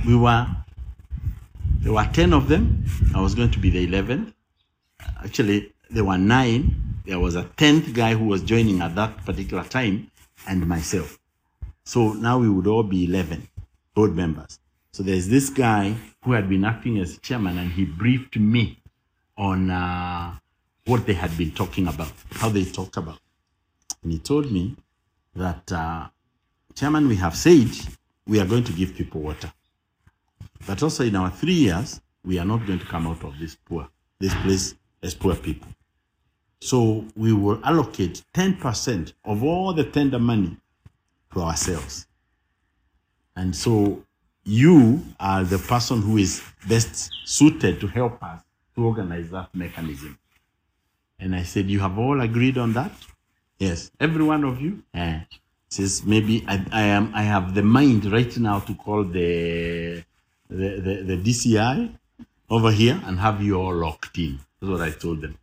we 0.07 0.15
were, 0.15 0.47
there 1.81 1.93
were 1.93 2.09
10 2.13 2.33
of 2.33 2.49
them. 2.49 2.85
I 3.15 3.21
was 3.21 3.35
going 3.35 3.51
to 3.53 3.59
be 3.59 3.71
the 3.71 3.87
11th. 3.87 4.35
Actually, 5.25 5.73
there 5.89 6.05
were 6.05 6.19
nine. 6.19 7.01
There 7.07 7.19
was 7.19 7.37
a 7.37 7.45
10th 7.45 7.95
guy 7.95 8.15
who 8.15 8.27
was 8.27 8.43
joining 8.43 8.83
at 8.83 8.95
that 8.97 9.25
particular 9.25 9.65
time 9.65 10.11
and 10.47 10.67
myself. 10.67 11.19
So 11.85 12.13
now 12.15 12.39
we 12.39 12.49
would 12.49 12.67
all 12.67 12.83
be 12.83 13.05
11 13.05 13.49
board 13.95 14.15
members. 14.17 14.59
So 14.93 15.03
there's 15.03 15.29
this 15.29 15.51
guy 15.51 15.95
who 16.23 16.33
had 16.33 16.49
been 16.49 16.65
acting 16.65 16.99
as 16.99 17.19
chairman 17.19 17.59
and 17.59 17.71
he 17.73 17.85
briefed 17.85 18.37
me 18.37 18.79
on 19.37 19.71
uh, 19.71 20.37
what 20.87 21.07
they 21.07 21.15
had 21.15 21.37
been 21.37 21.51
talking 21.51 21.87
about, 21.89 22.13
how 22.31 22.49
they 22.49 22.65
talked 22.65 22.97
about. 22.97 23.19
And 24.03 24.13
he 24.13 24.19
told 24.19 24.51
me 24.53 24.77
that, 25.35 25.71
uh, 25.73 26.09
Chairman, 26.75 27.09
we 27.09 27.17
have 27.17 27.37
said 27.37 27.71
we 28.27 28.41
are 28.41 28.47
going 28.47 28.65
to 28.65 28.73
give 28.73 28.95
people 28.95 29.21
water. 29.21 29.53
But 30.67 30.83
also 30.83 31.05
in 31.05 31.17
our 31.17 31.31
three 31.31 31.53
years, 31.55 32.01
we 32.25 32.39
are 32.39 32.45
not 32.45 32.67
going 32.67 32.79
to 32.79 32.87
come 32.87 33.07
out 33.07 33.23
of 33.25 33.39
this 33.39 33.57
poor, 33.57 33.89
this 34.19 34.35
place 34.43 34.75
as 35.03 35.15
poor 35.15 35.35
people. 35.37 35.69
So 36.61 37.05
we 37.15 37.33
will 37.33 37.61
allocate 37.65 38.23
10% 38.35 39.13
of 39.25 39.43
all 39.45 39.73
the 39.75 39.85
tender 39.85 40.19
money 40.19 40.57
to 41.35 41.41
ourselves. 41.41 42.07
And 43.37 43.55
so 43.55 44.03
you 44.45 45.03
are 45.19 45.45
the 45.45 45.59
person 45.59 46.03
who 46.03 46.17
is 46.19 46.43
best 46.69 47.11
suited 47.25 47.81
to 47.81 47.87
help 47.87 48.23
us 48.23 48.43
to 48.75 48.85
organize 48.85 49.31
that 49.31 49.55
mechanism. 49.55 50.19
And 51.19 51.35
I 51.35 51.43
said, 51.43 51.71
You 51.71 51.81
have 51.81 51.99
all 51.99 52.21
agreed 52.21 52.59
on 52.59 52.73
that? 52.75 52.93
Yes, 53.59 53.91
every 54.01 54.25
one 54.25 54.45
of 54.45 54.61
you. 54.61 54.83
Eh. 54.95 55.21
Says 55.69 56.05
maybe 56.05 56.45
I, 56.47 56.65
I 56.71 56.83
am 56.83 57.11
I 57.15 57.23
have 57.23 57.55
the 57.55 57.63
mind 57.63 58.05
right 58.13 58.37
now 58.39 58.61
to 58.61 58.75
call 58.75 59.03
the 59.03 60.05
the, 60.49 60.69
the, 60.87 61.03
the 61.03 61.17
DCI 61.17 61.97
over 62.49 62.71
here 62.71 63.01
and 63.07 63.19
have 63.19 63.43
you 63.43 63.61
all 63.61 63.75
locked 63.75 64.17
in. 64.19 64.39
That's 64.61 64.71
what 64.71 64.81
I 64.81 64.91
told 64.91 65.23
them. 65.23 65.37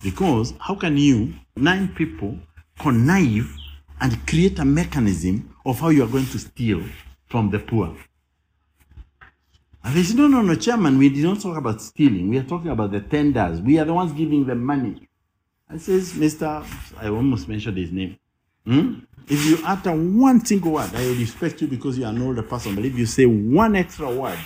Because 0.00 0.54
how 0.60 0.76
can 0.76 0.96
you, 0.96 1.34
nine 1.56 1.88
people, 1.88 2.38
connive 2.78 3.48
and 4.00 4.26
create 4.26 4.58
a 4.58 4.64
mechanism 4.64 5.54
of 5.64 5.80
how 5.80 5.88
you 5.88 6.04
are 6.04 6.08
going 6.08 6.26
to 6.26 6.38
steal 6.38 6.82
from 7.26 7.50
the 7.50 7.58
poor? 7.58 7.96
And 9.84 9.94
they 9.94 10.02
said, 10.02 10.16
no, 10.16 10.26
no, 10.26 10.42
no, 10.42 10.54
chairman, 10.56 10.98
we 10.98 11.08
did 11.08 11.22
not 11.22 11.40
talk 11.40 11.56
about 11.56 11.80
stealing. 11.80 12.28
We 12.28 12.38
are 12.38 12.42
talking 12.42 12.70
about 12.70 12.90
the 12.90 13.00
tenders. 13.00 13.60
We 13.60 13.78
are 13.78 13.84
the 13.84 13.94
ones 13.94 14.12
giving 14.12 14.44
them 14.44 14.64
money. 14.64 15.08
I 15.70 15.78
says, 15.78 16.12
Mr. 16.14 16.64
I 17.00 17.08
almost 17.08 17.48
mentioned 17.48 17.76
his 17.76 17.92
name. 17.92 18.18
Hmm? 18.64 19.00
If 19.28 19.44
you 19.44 19.58
utter 19.64 19.92
one 19.92 20.44
single 20.44 20.72
word, 20.72 20.90
I 20.94 21.00
will 21.06 21.16
respect 21.16 21.60
you 21.60 21.68
because 21.68 21.98
you 21.98 22.04
are 22.04 22.12
an 22.12 22.22
older 22.22 22.42
person. 22.42 22.74
But 22.74 22.84
if 22.84 22.96
you 22.96 23.06
say 23.06 23.26
one 23.26 23.74
extra 23.76 24.08
word 24.12 24.38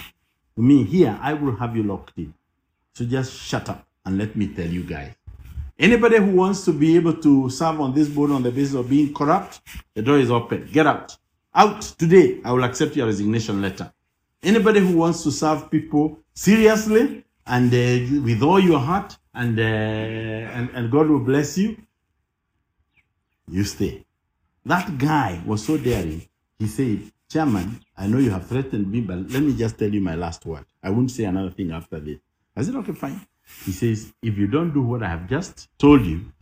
to 0.56 0.62
me 0.62 0.84
here, 0.84 1.18
I 1.20 1.34
will 1.34 1.56
have 1.56 1.76
you 1.76 1.82
locked 1.82 2.18
in. 2.18 2.32
So 2.94 3.04
just 3.04 3.32
shut 3.32 3.68
up 3.68 3.86
and 4.04 4.18
let 4.18 4.36
me 4.36 4.48
tell 4.48 4.66
you 4.66 4.82
guys. 4.82 5.14
Anybody 5.80 6.18
who 6.18 6.32
wants 6.32 6.66
to 6.66 6.72
be 6.74 6.94
able 6.96 7.14
to 7.22 7.48
serve 7.48 7.80
on 7.80 7.94
this 7.94 8.06
board 8.06 8.30
on 8.30 8.42
the 8.42 8.50
basis 8.50 8.74
of 8.74 8.90
being 8.90 9.14
corrupt, 9.14 9.62
the 9.94 10.02
door 10.02 10.18
is 10.18 10.30
open. 10.30 10.68
Get 10.70 10.86
out. 10.86 11.16
Out 11.54 11.80
today. 11.80 12.38
I 12.44 12.52
will 12.52 12.64
accept 12.64 12.96
your 12.96 13.06
resignation 13.06 13.62
letter. 13.62 13.90
Anybody 14.42 14.80
who 14.80 14.98
wants 14.98 15.22
to 15.22 15.32
serve 15.32 15.70
people 15.70 16.18
seriously 16.34 17.24
and 17.46 17.72
uh, 17.72 18.22
with 18.22 18.42
all 18.42 18.60
your 18.60 18.78
heart 18.78 19.16
and, 19.32 19.58
uh, 19.58 19.62
and 19.62 20.68
and 20.74 20.90
God 20.90 21.08
will 21.08 21.24
bless 21.24 21.56
you, 21.56 21.78
you 23.50 23.64
stay. 23.64 24.04
That 24.66 24.98
guy 24.98 25.42
was 25.46 25.64
so 25.64 25.78
daring. 25.78 26.28
He 26.58 26.66
said, 26.66 27.10
Chairman, 27.30 27.80
I 27.96 28.06
know 28.06 28.18
you 28.18 28.30
have 28.30 28.46
threatened 28.46 28.90
me, 28.92 29.00
but 29.00 29.30
let 29.30 29.42
me 29.42 29.56
just 29.56 29.78
tell 29.78 29.88
you 29.88 30.02
my 30.02 30.14
last 30.14 30.44
word. 30.44 30.66
I 30.82 30.90
won't 30.90 31.10
say 31.10 31.24
another 31.24 31.50
thing 31.50 31.70
after 31.72 31.98
this. 32.00 32.18
I 32.54 32.62
said, 32.62 32.74
okay, 32.74 32.92
fine. 32.92 33.26
He 33.64 33.72
says, 33.72 34.12
if 34.22 34.38
you 34.38 34.46
don't 34.46 34.72
do 34.72 34.82
what 34.82 35.02
I 35.02 35.08
have 35.08 35.28
just 35.28 35.68
told 35.78 36.04
you, 36.06 36.32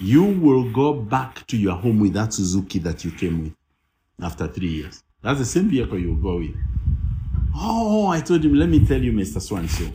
you 0.00 0.24
will 0.24 0.72
go 0.72 0.94
back 0.94 1.46
to 1.48 1.56
your 1.56 1.76
home 1.76 2.00
with 2.00 2.14
that 2.14 2.32
Suzuki 2.32 2.78
that 2.80 3.04
you 3.04 3.10
came 3.10 3.44
with 3.44 3.54
after 4.22 4.46
three 4.48 4.68
years. 4.68 5.02
That's 5.22 5.38
the 5.38 5.44
same 5.44 5.68
vehicle 5.68 5.98
you 5.98 6.14
will 6.14 6.22
go 6.22 6.38
with. 6.38 6.54
Oh, 7.56 8.08
I 8.08 8.20
told 8.20 8.44
him, 8.44 8.54
let 8.54 8.68
me 8.68 8.84
tell 8.84 9.00
you, 9.00 9.12
Mr. 9.12 9.38
Swanso, 9.38 9.92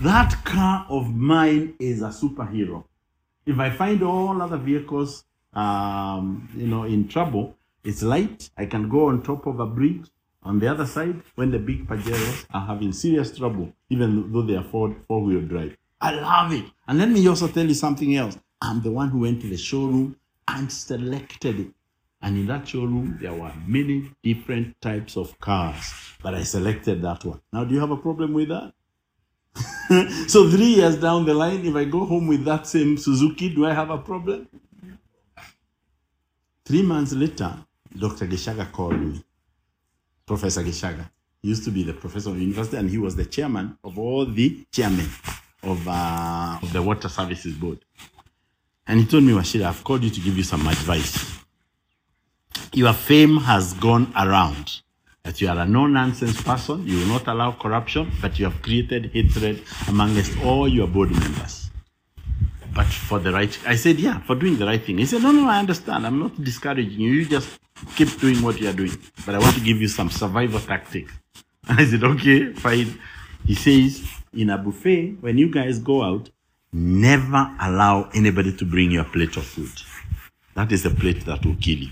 that 0.00 0.44
car 0.44 0.86
of 0.88 1.14
mine 1.14 1.74
is 1.78 2.02
a 2.02 2.08
superhero. 2.08 2.84
If 3.44 3.58
I 3.58 3.70
find 3.70 4.02
all 4.02 4.40
other 4.40 4.56
vehicles, 4.56 5.24
um, 5.52 6.48
you 6.56 6.66
know, 6.66 6.84
in 6.84 7.08
trouble, 7.08 7.56
it's 7.84 8.02
light. 8.02 8.50
I 8.56 8.66
can 8.66 8.88
go 8.88 9.08
on 9.08 9.22
top 9.22 9.46
of 9.46 9.60
a 9.60 9.66
bridge. 9.66 10.06
On 10.44 10.58
the 10.58 10.68
other 10.68 10.86
side, 10.86 11.22
when 11.34 11.50
the 11.50 11.58
big 11.58 11.86
Pajeros 11.86 12.46
are 12.52 12.66
having 12.66 12.92
serious 12.92 13.36
trouble, 13.36 13.72
even 13.90 14.32
though 14.32 14.42
they 14.42 14.56
are 14.56 14.64
four, 14.64 14.96
four-wheel 15.06 15.42
drive. 15.42 15.76
I 16.02 16.10
love 16.10 16.52
it. 16.52 16.64
And 16.88 16.98
let 16.98 17.08
me 17.08 17.26
also 17.28 17.46
tell 17.46 17.64
you 17.64 17.74
something 17.74 18.16
else. 18.16 18.36
I'm 18.60 18.82
the 18.82 18.90
one 18.90 19.08
who 19.08 19.20
went 19.20 19.40
to 19.42 19.48
the 19.48 19.56
showroom 19.56 20.16
and 20.48 20.70
selected 20.70 21.60
it. 21.60 21.68
And 22.20 22.36
in 22.38 22.46
that 22.48 22.66
showroom, 22.66 23.18
there 23.20 23.32
were 23.32 23.52
many 23.66 24.10
different 24.22 24.80
types 24.80 25.16
of 25.16 25.38
cars, 25.38 25.92
but 26.20 26.34
I 26.34 26.42
selected 26.42 27.02
that 27.02 27.24
one. 27.24 27.40
Now, 27.52 27.64
do 27.64 27.74
you 27.74 27.80
have 27.80 27.92
a 27.92 27.96
problem 27.96 28.34
with 28.34 28.48
that? 28.48 28.72
so 30.28 30.50
three 30.50 30.74
years 30.74 30.96
down 30.96 31.24
the 31.24 31.34
line, 31.34 31.64
if 31.64 31.74
I 31.74 31.84
go 31.84 32.04
home 32.04 32.26
with 32.26 32.44
that 32.46 32.66
same 32.66 32.96
Suzuki, 32.96 33.54
do 33.54 33.66
I 33.66 33.72
have 33.72 33.90
a 33.90 33.98
problem? 33.98 34.48
Three 36.64 36.82
months 36.82 37.12
later, 37.12 37.56
Dr. 37.96 38.26
Gichaga 38.26 38.70
called 38.72 39.00
me. 39.00 39.22
Professor 40.26 40.62
Gichaga. 40.62 41.10
He 41.42 41.48
used 41.48 41.64
to 41.64 41.70
be 41.70 41.82
the 41.84 41.92
professor 41.92 42.30
of 42.30 42.40
university, 42.40 42.76
and 42.76 42.90
he 42.90 42.98
was 42.98 43.14
the 43.14 43.24
chairman 43.24 43.76
of 43.84 43.98
all 43.98 44.26
the 44.26 44.64
chairmen 44.70 45.08
of, 45.62 45.86
uh, 45.86 46.58
of 46.62 46.72
the 46.72 46.82
Water 46.82 47.08
Services 47.08 47.54
Board. 47.54 47.78
And 48.86 49.00
he 49.00 49.06
told 49.06 49.24
me, 49.24 49.32
Wachira, 49.32 49.66
I've 49.66 49.84
called 49.84 50.02
you 50.02 50.10
to 50.10 50.20
give 50.20 50.36
you 50.36 50.42
some 50.42 50.66
advice. 50.66 51.38
Your 52.72 52.92
fame 52.92 53.38
has 53.38 53.74
gone 53.74 54.12
around 54.16 54.80
that 55.22 55.40
you 55.40 55.48
are 55.48 55.58
a 55.58 55.66
no 55.66 55.86
nonsense 55.86 56.42
person, 56.42 56.84
you 56.86 56.98
will 56.98 57.06
not 57.06 57.28
allow 57.28 57.52
corruption, 57.52 58.10
but 58.20 58.38
you 58.38 58.44
have 58.44 58.60
created 58.60 59.10
hatred 59.12 59.62
amongst 59.88 60.36
all 60.42 60.66
your 60.66 60.88
board 60.88 61.10
members. 61.10 61.70
But 62.74 62.86
for 62.86 63.18
the 63.18 63.32
right, 63.32 63.56
I 63.66 63.76
said, 63.76 64.00
yeah, 64.00 64.20
for 64.20 64.34
doing 64.34 64.56
the 64.56 64.66
right 64.66 64.82
thing. 64.82 64.98
He 64.98 65.06
said, 65.06 65.22
no, 65.22 65.30
no, 65.30 65.48
I 65.48 65.58
understand. 65.58 66.06
I'm 66.06 66.18
not 66.18 66.42
discouraging 66.42 66.98
you. 66.98 67.12
You 67.12 67.26
just 67.26 67.60
keep 67.94 68.18
doing 68.18 68.40
what 68.42 68.60
you 68.60 68.68
are 68.68 68.72
doing. 68.72 68.96
But 69.26 69.34
I 69.34 69.38
want 69.38 69.54
to 69.56 69.60
give 69.60 69.80
you 69.80 69.88
some 69.88 70.10
survival 70.10 70.58
tactics. 70.58 71.12
I 71.68 71.84
said, 71.84 72.02
okay, 72.02 72.52
fine. 72.54 72.98
He 73.46 73.54
says, 73.54 74.04
in 74.34 74.50
a 74.50 74.58
buffet, 74.58 75.16
when 75.20 75.38
you 75.38 75.48
guys 75.50 75.78
go 75.78 76.02
out, 76.02 76.30
never 76.72 77.54
allow 77.60 78.08
anybody 78.14 78.52
to 78.56 78.64
bring 78.64 78.90
you 78.90 79.00
a 79.00 79.04
plate 79.04 79.36
of 79.36 79.44
food. 79.44 79.70
That 80.54 80.72
is 80.72 80.82
the 80.82 80.90
plate 80.90 81.24
that 81.26 81.44
will 81.44 81.56
kill 81.56 81.78
you. 81.78 81.90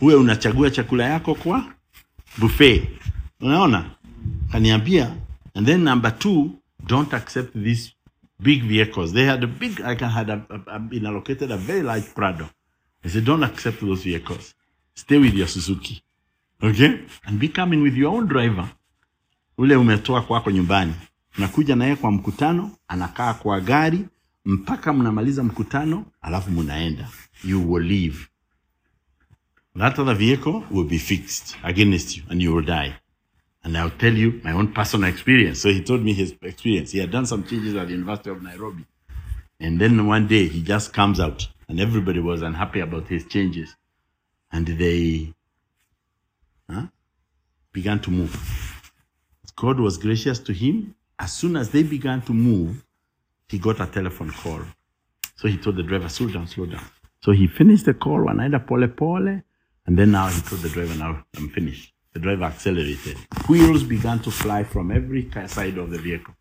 Uwe 0.00 0.14
unachagua 0.14 0.70
chakula 0.70 1.04
yako 1.04 1.34
kwa 1.34 1.64
buffet. 2.38 2.88
Unaona? 3.40 3.90
Kaniambia 4.52 5.16
and 5.54 5.66
then 5.66 5.84
number 5.84 6.18
two 6.18 6.50
don't 6.86 7.12
accept 7.14 7.52
these 7.54 7.92
big 8.42 8.62
vehicles. 8.62 9.12
They 9.12 9.24
had 9.24 9.44
a 9.44 9.46
big 9.46 9.80
i 9.80 9.94
had 9.94 10.30
a, 10.30 10.46
a, 10.50 10.76
a- 10.76 10.78
been 10.78 11.06
allocated 11.06 11.50
a 11.50 11.56
very 11.56 11.82
large 11.82 12.14
prado. 12.14 12.48
I 13.04 13.08
said 13.08 13.24
don't 13.24 13.42
accept 13.44 13.80
those 13.80 14.02
vehicles. 14.04 14.54
Stay 14.94 15.18
with 15.18 15.34
your 15.34 15.46
suzuki. 15.48 16.02
Okay? 16.62 17.00
And 17.26 17.38
be 17.38 17.48
coming 17.48 17.82
with 17.82 17.94
your 17.94 18.12
own 18.14 18.26
driver 18.26 18.70
ule 19.60 19.76
umetoa 19.76 20.22
kwako 20.22 20.50
nyumbani. 20.50 20.94
Nakuja 21.38 21.76
naye 21.76 21.96
kwa 21.96 22.10
mkutano 22.10 22.70
anakaa 22.88 23.34
kwa 23.34 23.60
gari 23.60 24.04
mpaka 24.44 24.92
mnamaliza 24.92 25.42
mkutano 25.44 26.04
alafu 26.20 26.50
mnaenda. 26.50 27.08
You 27.44 27.72
will 27.72 27.84
leave. 27.86 28.18
That 29.78 29.98
other 29.98 30.14
vehicle 30.16 30.62
will 30.70 30.86
be 30.88 30.98
fixed 30.98 31.56
against 31.62 32.16
you 32.16 32.22
and 32.28 32.42
you 32.42 32.54
will 32.54 32.64
die. 32.64 32.92
And 33.62 33.76
i'll 33.76 33.98
tell 33.98 34.18
you 34.18 34.40
my 34.44 34.52
own 34.52 34.66
personal 34.68 35.10
experience. 35.10 35.60
So 35.60 35.68
he 35.68 35.80
told 35.80 36.02
me 36.02 36.12
his 36.12 36.34
experience. 36.42 36.92
He 36.92 37.00
had 37.00 37.10
done 37.10 37.26
some 37.26 37.42
changes 37.44 37.74
at 37.76 37.86
the 37.86 37.92
university 37.92 38.30
of 38.30 38.42
nairobi. 38.42 38.84
And 39.60 39.80
then 39.80 40.06
one 40.06 40.26
day 40.26 40.48
he 40.48 40.62
just 40.62 40.92
comes 40.94 41.20
out 41.20 41.48
and 41.68 41.80
everybody 41.80 42.20
was 42.20 42.42
unhappy 42.42 42.80
about 42.80 43.08
his 43.08 43.26
changes. 43.26 43.76
And 44.52 44.66
they 44.66 45.34
huh, 46.70 46.86
began 47.72 48.00
to 48.00 48.10
move 48.10 48.69
God 49.56 49.80
was 49.80 49.98
gracious 49.98 50.38
to 50.40 50.52
him. 50.52 50.94
As 51.18 51.32
soon 51.32 51.56
as 51.56 51.70
they 51.70 51.82
began 51.82 52.22
to 52.22 52.32
move, 52.32 52.84
he 53.48 53.58
got 53.58 53.80
a 53.80 53.86
telephone 53.86 54.30
call. 54.30 54.60
So 55.36 55.48
he 55.48 55.56
told 55.56 55.76
the 55.76 55.82
driver, 55.82 56.08
slow 56.08 56.28
down, 56.28 56.46
slow 56.46 56.66
down. 56.66 56.84
So 57.22 57.32
he 57.32 57.46
finished 57.46 57.86
the 57.86 57.94
call, 57.94 58.20
wanaenda 58.20 58.66
pole 58.66 58.88
pole, 58.88 59.42
and 59.86 59.98
then 59.98 60.10
now 60.12 60.28
he 60.28 60.40
told 60.40 60.62
the 60.62 60.68
driver, 60.68 60.94
now 60.94 61.24
I'm 61.36 61.48
finished. 61.50 61.92
The 62.12 62.20
driver 62.20 62.44
accelerated. 62.44 63.16
Wheels 63.48 63.82
began 63.84 64.18
to 64.20 64.30
fly 64.30 64.64
from 64.64 64.90
every 64.90 65.30
side 65.46 65.78
of 65.78 65.90
the 65.90 65.98
vehicle. 65.98 66.34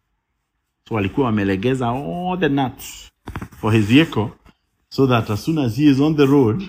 So 0.88 0.96
walikuwa 0.96 1.26
wamelegeza 1.26 1.88
all 1.88 2.38
the 2.40 2.50
nuts 2.50 3.12
for 3.60 3.74
his 3.74 3.86
vehicle 3.86 4.32
so 4.90 5.06
that 5.08 5.30
as 5.30 5.44
soon 5.44 5.60
as 5.60 5.78
he 5.78 5.88
is 5.88 6.00
on 6.00 6.16
the 6.16 6.28
road, 6.28 6.62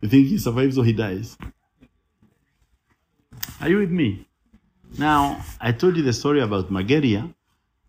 you 0.00 0.08
think 0.08 0.28
he 0.28 0.38
survives 0.38 0.78
or 0.78 0.84
he 0.84 0.92
dies. 0.92 1.36
Are 3.60 3.68
you 3.68 3.78
with 3.78 3.90
me? 3.90 4.27
Now, 4.96 5.44
I 5.60 5.72
told 5.72 5.96
you 5.96 6.02
the 6.02 6.12
story 6.12 6.40
about 6.40 6.70
Mageria, 6.70 7.32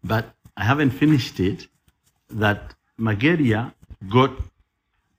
but 0.04 0.34
I 0.58 0.66
haven't 0.66 0.92
finished 0.92 1.40
it. 1.40 1.68
That 2.30 2.76
Mageria 3.00 3.74
got 4.10 4.32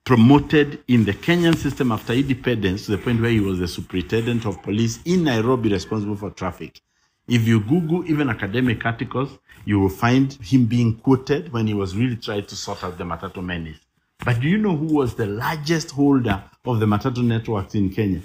promoted 0.04 0.82
in 0.88 1.04
the 1.04 1.12
Kenyan 1.12 1.56
system 1.56 1.92
after 1.92 2.12
independence 2.12 2.86
to 2.86 2.92
the 2.92 2.98
point 2.98 3.20
where 3.20 3.30
he 3.30 3.40
was 3.40 3.58
the 3.58 3.68
superintendent 3.68 4.44
of 4.44 4.62
police 4.62 5.00
in 5.04 5.24
Nairobi 5.24 5.70
responsible 5.70 6.16
for 6.16 6.30
traffic. 6.30 6.80
If 7.28 7.46
you 7.46 7.60
Google 7.60 8.04
even 8.10 8.28
academic 8.28 8.84
articles, 8.84 9.38
you 9.64 9.78
will 9.78 9.88
find 9.88 10.32
him 10.42 10.66
being 10.66 10.96
quoted 10.96 11.52
when 11.52 11.66
he 11.66 11.74
was 11.74 11.96
really 11.96 12.16
trying 12.16 12.46
to 12.46 12.56
sort 12.56 12.82
out 12.82 12.98
the 12.98 13.04
Matatu 13.04 13.42
menace. 13.42 13.78
But 14.24 14.40
do 14.40 14.48
you 14.48 14.58
know 14.58 14.76
who 14.76 14.94
was 14.94 15.14
the 15.14 15.26
largest 15.26 15.92
holder 15.92 16.42
of 16.64 16.80
the 16.80 16.86
Matatu 16.86 17.22
networks 17.24 17.74
in 17.74 17.90
Kenya? 17.90 18.22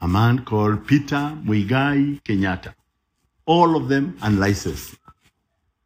A 0.00 0.08
man 0.08 0.44
called 0.44 0.86
Peter 0.86 1.36
Muigai 1.44 2.20
Kenyatta. 2.22 2.74
All 3.46 3.76
of 3.76 3.88
them 3.88 4.16
unlicensed. 4.22 4.96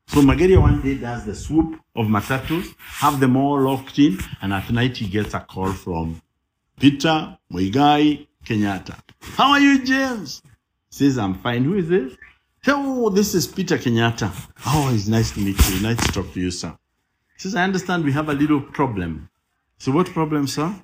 So 0.06 0.22
Mageria 0.22 0.60
one 0.60 0.82
day 0.82 0.96
does 0.96 1.24
the 1.24 1.34
swoop 1.34 1.80
of 1.94 2.06
matatus, 2.06 2.74
have 2.78 3.20
them 3.20 3.36
all 3.36 3.60
locked 3.60 3.98
in, 3.98 4.18
and 4.42 4.52
at 4.52 4.68
night 4.70 4.96
he 4.96 5.06
gets 5.06 5.34
a 5.34 5.40
call 5.40 5.72
from 5.72 6.20
Peter 6.80 7.38
Muigai 7.52 8.26
Kenyatta. 8.44 8.98
How 9.20 9.52
are 9.52 9.60
you, 9.60 9.84
James? 9.84 10.42
Says, 10.88 11.16
I'm 11.18 11.34
fine. 11.34 11.62
Who 11.62 11.74
is 11.74 11.88
this? 11.88 12.16
Oh, 12.66 13.08
this 13.10 13.34
is 13.34 13.46
Peter 13.46 13.78
Kenyatta. 13.78 14.32
Oh, 14.66 14.90
it's 14.92 15.06
nice 15.06 15.30
to 15.32 15.40
meet 15.40 15.56
you. 15.70 15.80
Nice 15.80 16.04
to 16.06 16.12
talk 16.12 16.32
to 16.32 16.40
you, 16.40 16.50
sir. 16.50 16.76
Says, 17.36 17.54
I 17.54 17.62
understand 17.62 18.04
we 18.04 18.12
have 18.12 18.28
a 18.28 18.34
little 18.34 18.60
problem. 18.60 19.30
So 19.78 19.92
what 19.92 20.08
problem, 20.08 20.46
sir? 20.46 20.74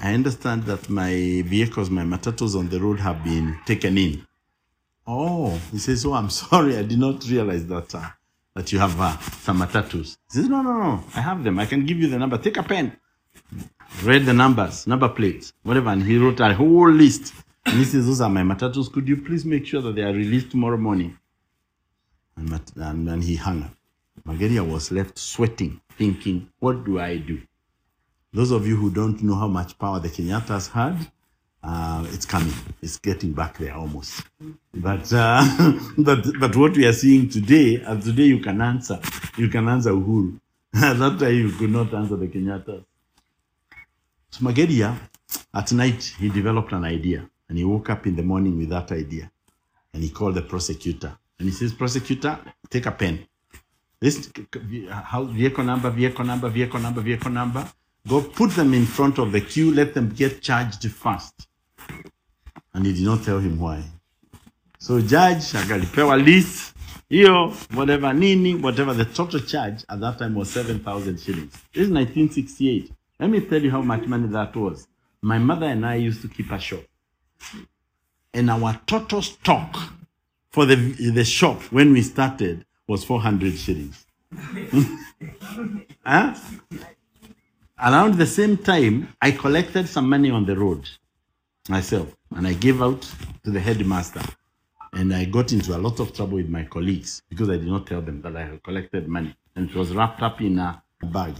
I 0.00 0.14
understand 0.14 0.64
that 0.64 0.88
my 0.88 1.12
vehicles, 1.46 1.90
my 1.90 2.02
matatus 2.02 2.56
on 2.56 2.68
the 2.68 2.80
road 2.80 3.00
have 3.00 3.22
been 3.24 3.58
taken 3.66 3.98
in. 3.98 4.26
Oh, 5.06 5.58
he 5.72 5.78
says, 5.78 6.04
Oh, 6.04 6.14
I'm 6.14 6.30
sorry, 6.42 6.76
I 6.76 6.82
did 6.82 6.98
not 6.98 7.26
realize 7.28 7.66
that 7.66 7.94
uh, 7.94 8.08
that 8.54 8.72
you 8.72 8.78
have 8.78 9.00
uh, 9.00 9.16
some 9.18 9.60
matatus. 9.60 10.16
He 10.30 10.38
says, 10.38 10.48
No, 10.48 10.62
no, 10.62 10.72
no, 10.72 11.04
I 11.14 11.20
have 11.20 11.42
them. 11.44 11.58
I 11.58 11.66
can 11.66 11.86
give 11.86 11.98
you 11.98 12.08
the 12.08 12.18
number. 12.18 12.38
Take 12.38 12.56
a 12.58 12.62
pen. 12.62 12.96
Read 14.02 14.26
the 14.26 14.34
numbers, 14.34 14.86
number 14.86 15.08
plates, 15.08 15.52
whatever. 15.62 15.90
And 15.90 16.02
he 16.02 16.18
wrote 16.18 16.40
a 16.40 16.52
whole 16.54 16.90
list. 16.90 17.32
And 17.64 17.78
he 17.78 17.84
says, 17.84 18.06
Those 18.06 18.20
are 18.20 18.30
my 18.30 18.42
matatus. 18.42 18.92
Could 18.92 19.08
you 19.08 19.16
please 19.16 19.44
make 19.44 19.66
sure 19.66 19.80
that 19.82 19.94
they 19.94 20.02
are 20.02 20.12
released 20.12 20.50
tomorrow 20.50 20.76
morning? 20.76 21.18
And, 22.36 22.50
then 22.76 23.20
he 23.22 23.34
hung 23.36 23.64
up. 23.64 23.72
Mageria 24.24 24.62
was 24.62 24.92
left 24.92 25.18
sweating, 25.18 25.80
thinking, 25.96 26.48
What 26.60 26.84
do 26.84 27.00
I 27.00 27.16
do? 27.16 27.40
Those 28.32 28.50
of 28.50 28.66
you 28.66 28.76
who 28.76 28.90
don't 28.90 29.22
know 29.22 29.34
how 29.36 29.48
much 29.48 29.78
power 29.78 30.00
the 30.00 30.08
Kenyattas 30.08 30.70
had, 30.70 31.10
uh, 31.62 32.06
it's 32.12 32.26
coming. 32.26 32.52
It's 32.82 32.98
getting 32.98 33.32
back 33.32 33.56
there 33.58 33.74
almost. 33.74 34.22
But, 34.74 35.10
uh, 35.12 35.42
but 35.98 36.24
but 36.38 36.54
what 36.54 36.76
we 36.76 36.86
are 36.86 36.92
seeing 36.92 37.28
today, 37.30 37.82
as 37.84 38.04
today 38.04 38.24
you 38.24 38.40
can 38.40 38.60
answer, 38.60 39.00
you 39.36 39.48
can 39.48 39.66
answer 39.68 39.90
Uhuru. 39.90 40.38
that 40.72 41.16
time 41.18 41.34
you 41.34 41.50
could 41.52 41.70
not 41.70 41.92
answer 41.94 42.16
the 42.16 42.28
Kenyattas. 42.28 42.84
So 44.30 44.44
Mageria, 44.44 44.94
at 45.54 45.72
night 45.72 46.14
he 46.18 46.28
developed 46.28 46.72
an 46.72 46.84
idea, 46.84 47.28
and 47.48 47.56
he 47.56 47.64
woke 47.64 47.88
up 47.88 48.06
in 48.06 48.14
the 48.14 48.22
morning 48.22 48.58
with 48.58 48.68
that 48.68 48.92
idea, 48.92 49.30
and 49.94 50.02
he 50.02 50.10
called 50.10 50.34
the 50.34 50.42
prosecutor, 50.42 51.16
and 51.38 51.48
he 51.48 51.54
says, 51.54 51.72
"Prosecutor, 51.72 52.38
take 52.68 52.84
a 52.84 52.92
pen. 52.92 53.26
This 54.00 54.30
how 54.90 55.24
vehicle 55.24 55.64
number, 55.64 55.90
vehicle 55.90 56.24
number, 56.26 56.48
vehicle 56.50 56.78
number, 56.78 57.00
vehicle 57.00 57.30
number. 57.30 57.66
Go 58.06 58.22
put 58.22 58.50
them 58.52 58.74
in 58.74 58.86
front 58.86 59.18
of 59.18 59.32
the 59.32 59.40
queue. 59.40 59.72
Let 59.74 59.94
them 59.94 60.10
get 60.10 60.42
charged 60.42 60.90
first. 60.90 61.48
And 62.74 62.86
he 62.86 62.92
did 62.92 63.04
not 63.04 63.24
tell 63.24 63.38
him 63.38 63.58
why. 63.58 63.82
So 64.78 65.00
judge 65.00 65.52
akalipewa 65.54 66.16
list 66.24 66.74
hiyo 67.10 67.52
whatever 67.74 68.14
nini 68.14 68.54
whatever 68.54 68.94
the 68.94 69.04
total 69.04 69.40
charge 69.40 69.84
at 69.88 70.00
that 70.00 70.18
time 70.18 70.34
was 70.34 70.50
7000 70.50 71.18
shillings. 71.18 71.52
This 71.72 71.86
is 71.86 71.90
1968. 71.90 72.92
Let 73.18 73.30
me 73.30 73.40
tell 73.40 73.62
you 73.62 73.70
how 73.70 73.82
much 73.82 74.06
money 74.06 74.28
that 74.28 74.54
was. 74.54 74.86
My 75.20 75.38
mother 75.38 75.66
and 75.66 75.84
I 75.84 75.96
used 75.96 76.22
to 76.22 76.28
keep 76.28 76.52
a 76.52 76.60
shop. 76.60 76.84
And 78.32 78.50
our 78.50 78.80
total 78.86 79.22
stock 79.22 79.76
for 80.50 80.64
the 80.64 80.76
the 81.10 81.24
shop 81.24 81.60
when 81.72 81.92
we 81.92 82.02
started 82.02 82.64
was 82.86 83.04
400 83.04 83.58
shillings. 83.58 84.06
huh? 86.06 86.34
Around 87.80 88.14
the 88.14 88.26
same 88.26 88.56
time, 88.56 89.14
I 89.22 89.30
collected 89.30 89.88
some 89.88 90.08
money 90.08 90.32
on 90.32 90.44
the 90.44 90.56
road 90.56 90.88
myself 91.68 92.12
and 92.34 92.44
I 92.44 92.54
gave 92.54 92.82
out 92.82 93.02
to 93.44 93.52
the 93.52 93.60
headmaster. 93.60 94.22
And 94.92 95.14
I 95.14 95.26
got 95.26 95.52
into 95.52 95.76
a 95.76 95.78
lot 95.78 96.00
of 96.00 96.12
trouble 96.12 96.38
with 96.38 96.48
my 96.48 96.64
colleagues 96.64 97.22
because 97.28 97.50
I 97.50 97.52
did 97.52 97.68
not 97.68 97.86
tell 97.86 98.00
them 98.00 98.20
that 98.22 98.34
I 98.36 98.46
had 98.46 98.64
collected 98.64 99.06
money. 99.06 99.36
And 99.54 99.70
it 99.70 99.76
was 99.76 99.94
wrapped 99.94 100.22
up 100.22 100.40
in 100.40 100.58
a 100.58 100.82
bag. 101.04 101.36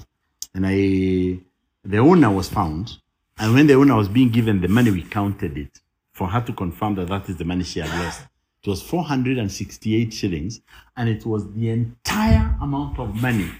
And 0.54 0.64
I, 0.64 1.40
the 1.84 1.98
owner 1.98 2.30
was 2.30 2.48
found. 2.48 2.98
And 3.36 3.54
when 3.54 3.66
the 3.66 3.74
owner 3.74 3.96
was 3.96 4.08
being 4.08 4.30
given 4.30 4.60
the 4.60 4.68
money, 4.68 4.92
we 4.92 5.02
counted 5.02 5.58
it 5.58 5.80
for 6.12 6.28
her 6.28 6.40
to 6.42 6.52
confirm 6.52 6.94
that 6.96 7.08
that 7.08 7.28
is 7.28 7.36
the 7.36 7.44
money 7.44 7.64
she 7.64 7.80
had 7.80 7.90
lost. 8.04 8.26
It 8.62 8.70
was 8.70 8.80
468 8.82 10.12
shillings. 10.12 10.60
And 10.96 11.08
it 11.08 11.26
was 11.26 11.52
the 11.52 11.70
entire 11.70 12.56
amount 12.60 13.00
of 13.00 13.20
money 13.20 13.50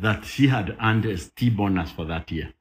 that 0.00 0.24
she 0.24 0.46
had 0.48 0.76
earned 0.80 1.04
a 1.06 1.16
ST 1.16 1.56
bonus 1.56 1.90
for 1.90 2.04
that 2.06 2.30
year. 2.30 2.52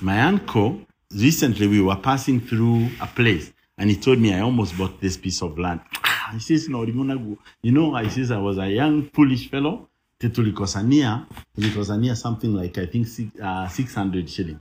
My 0.00 0.20
uncle, 0.22 0.80
recently 1.14 1.66
we 1.66 1.80
were 1.80 1.96
passing 1.96 2.40
through 2.40 2.88
a 3.00 3.06
place 3.06 3.52
and 3.76 3.90
he 3.90 3.96
told 3.96 4.18
me 4.18 4.34
I 4.34 4.40
almost 4.40 4.76
bought 4.76 5.00
this 5.00 5.16
piece 5.16 5.42
of 5.42 5.58
land. 5.58 5.80
He 6.32 6.40
says, 6.40 6.68
no, 6.68 6.84
you 6.84 7.72
know, 7.72 7.94
I 7.94 8.08
says 8.08 8.30
I 8.30 8.36
was 8.36 8.58
a 8.58 8.68
young, 8.68 9.08
foolish 9.14 9.48
fellow. 9.50 9.88
Tulikosania, 10.20 11.26
tulikosania 11.56 12.16
something 12.16 12.52
like 12.54 12.76
I 12.76 12.86
think 12.86 13.06
uh, 13.40 13.68
600 13.68 14.28
shillings. 14.28 14.60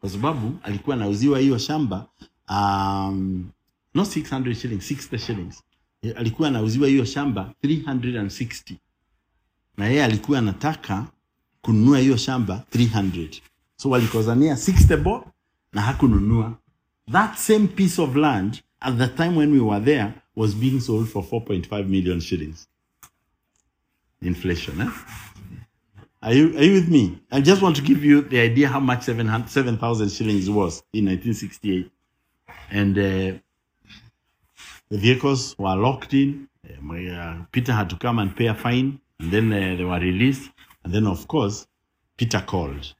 Kwa 0.00 0.10
sababu 0.10 0.58
alikuwa 0.62 0.96
anauziwa 0.96 1.38
hiyo 1.38 1.58
shamba 1.58 2.06
um, 2.48 3.50
no 3.94 4.02
600 4.02 4.54
shillings, 4.54 4.90
60 4.90 5.18
shillings. 5.18 5.62
Alikuwa 6.16 6.48
anauziwa 6.48 6.88
hiyo 6.88 7.04
shamba 7.04 7.54
360 7.64 8.74
na 9.76 9.86
yeye 9.86 10.04
alikuwa 10.04 10.38
anataka 10.38 11.06
kununua 11.62 11.98
hiyo 11.98 12.16
shamba 12.16 12.64
300 12.72 13.40
so 13.76 13.90
walikozania 13.90 14.54
60 14.54 14.96
bob 14.96 15.22
na 15.72 15.82
hakununua. 15.82 16.58
That 17.12 17.36
same 17.36 17.66
piece 17.66 18.02
of 18.02 18.16
land 18.16 18.62
at 18.80 18.98
the 18.98 19.08
time 19.08 19.36
when 19.36 19.52
we 19.52 19.60
were 19.60 19.84
there 19.84 20.12
was 20.36 20.54
being 20.54 20.80
sold 20.80 21.08
for 21.08 21.22
4.5 21.24 21.86
million 21.86 22.20
shillings. 22.20 22.68
Inflation 24.22 24.80
eh? 24.80 24.88
are 26.22 26.34
you, 26.34 26.56
are 26.56 26.64
you 26.64 26.72
with 26.74 26.88
me? 26.88 27.18
I 27.30 27.40
just 27.40 27.62
want 27.62 27.76
to 27.76 27.82
give 27.82 28.04
you 28.04 28.22
the 28.22 28.40
idea 28.40 28.68
how 28.68 28.80
much 28.80 29.02
7,000 29.04 30.08
shillings 30.08 30.50
was 30.50 30.82
in 30.92 31.06
1968 31.06 31.90
and 32.70 32.98
uh, 32.98 33.02
the 34.90 34.98
vehicles 34.98 35.54
were 35.58 35.76
locked 35.76 36.14
in. 36.14 36.48
Uh, 36.64 37.44
Peter 37.52 37.72
had 37.72 37.88
to 37.90 37.96
come 37.96 38.18
and 38.18 38.34
pay 38.34 38.46
a 38.46 38.54
fine, 38.54 39.00
and 39.20 39.30
then 39.32 39.52
uh, 39.52 39.76
they 39.76 39.84
were 39.84 40.00
released. 40.00 40.50
And 40.84 40.92
then, 40.92 41.06
of 41.06 41.26
course, 41.26 41.66
Peter 42.16 42.40
called 42.40 42.94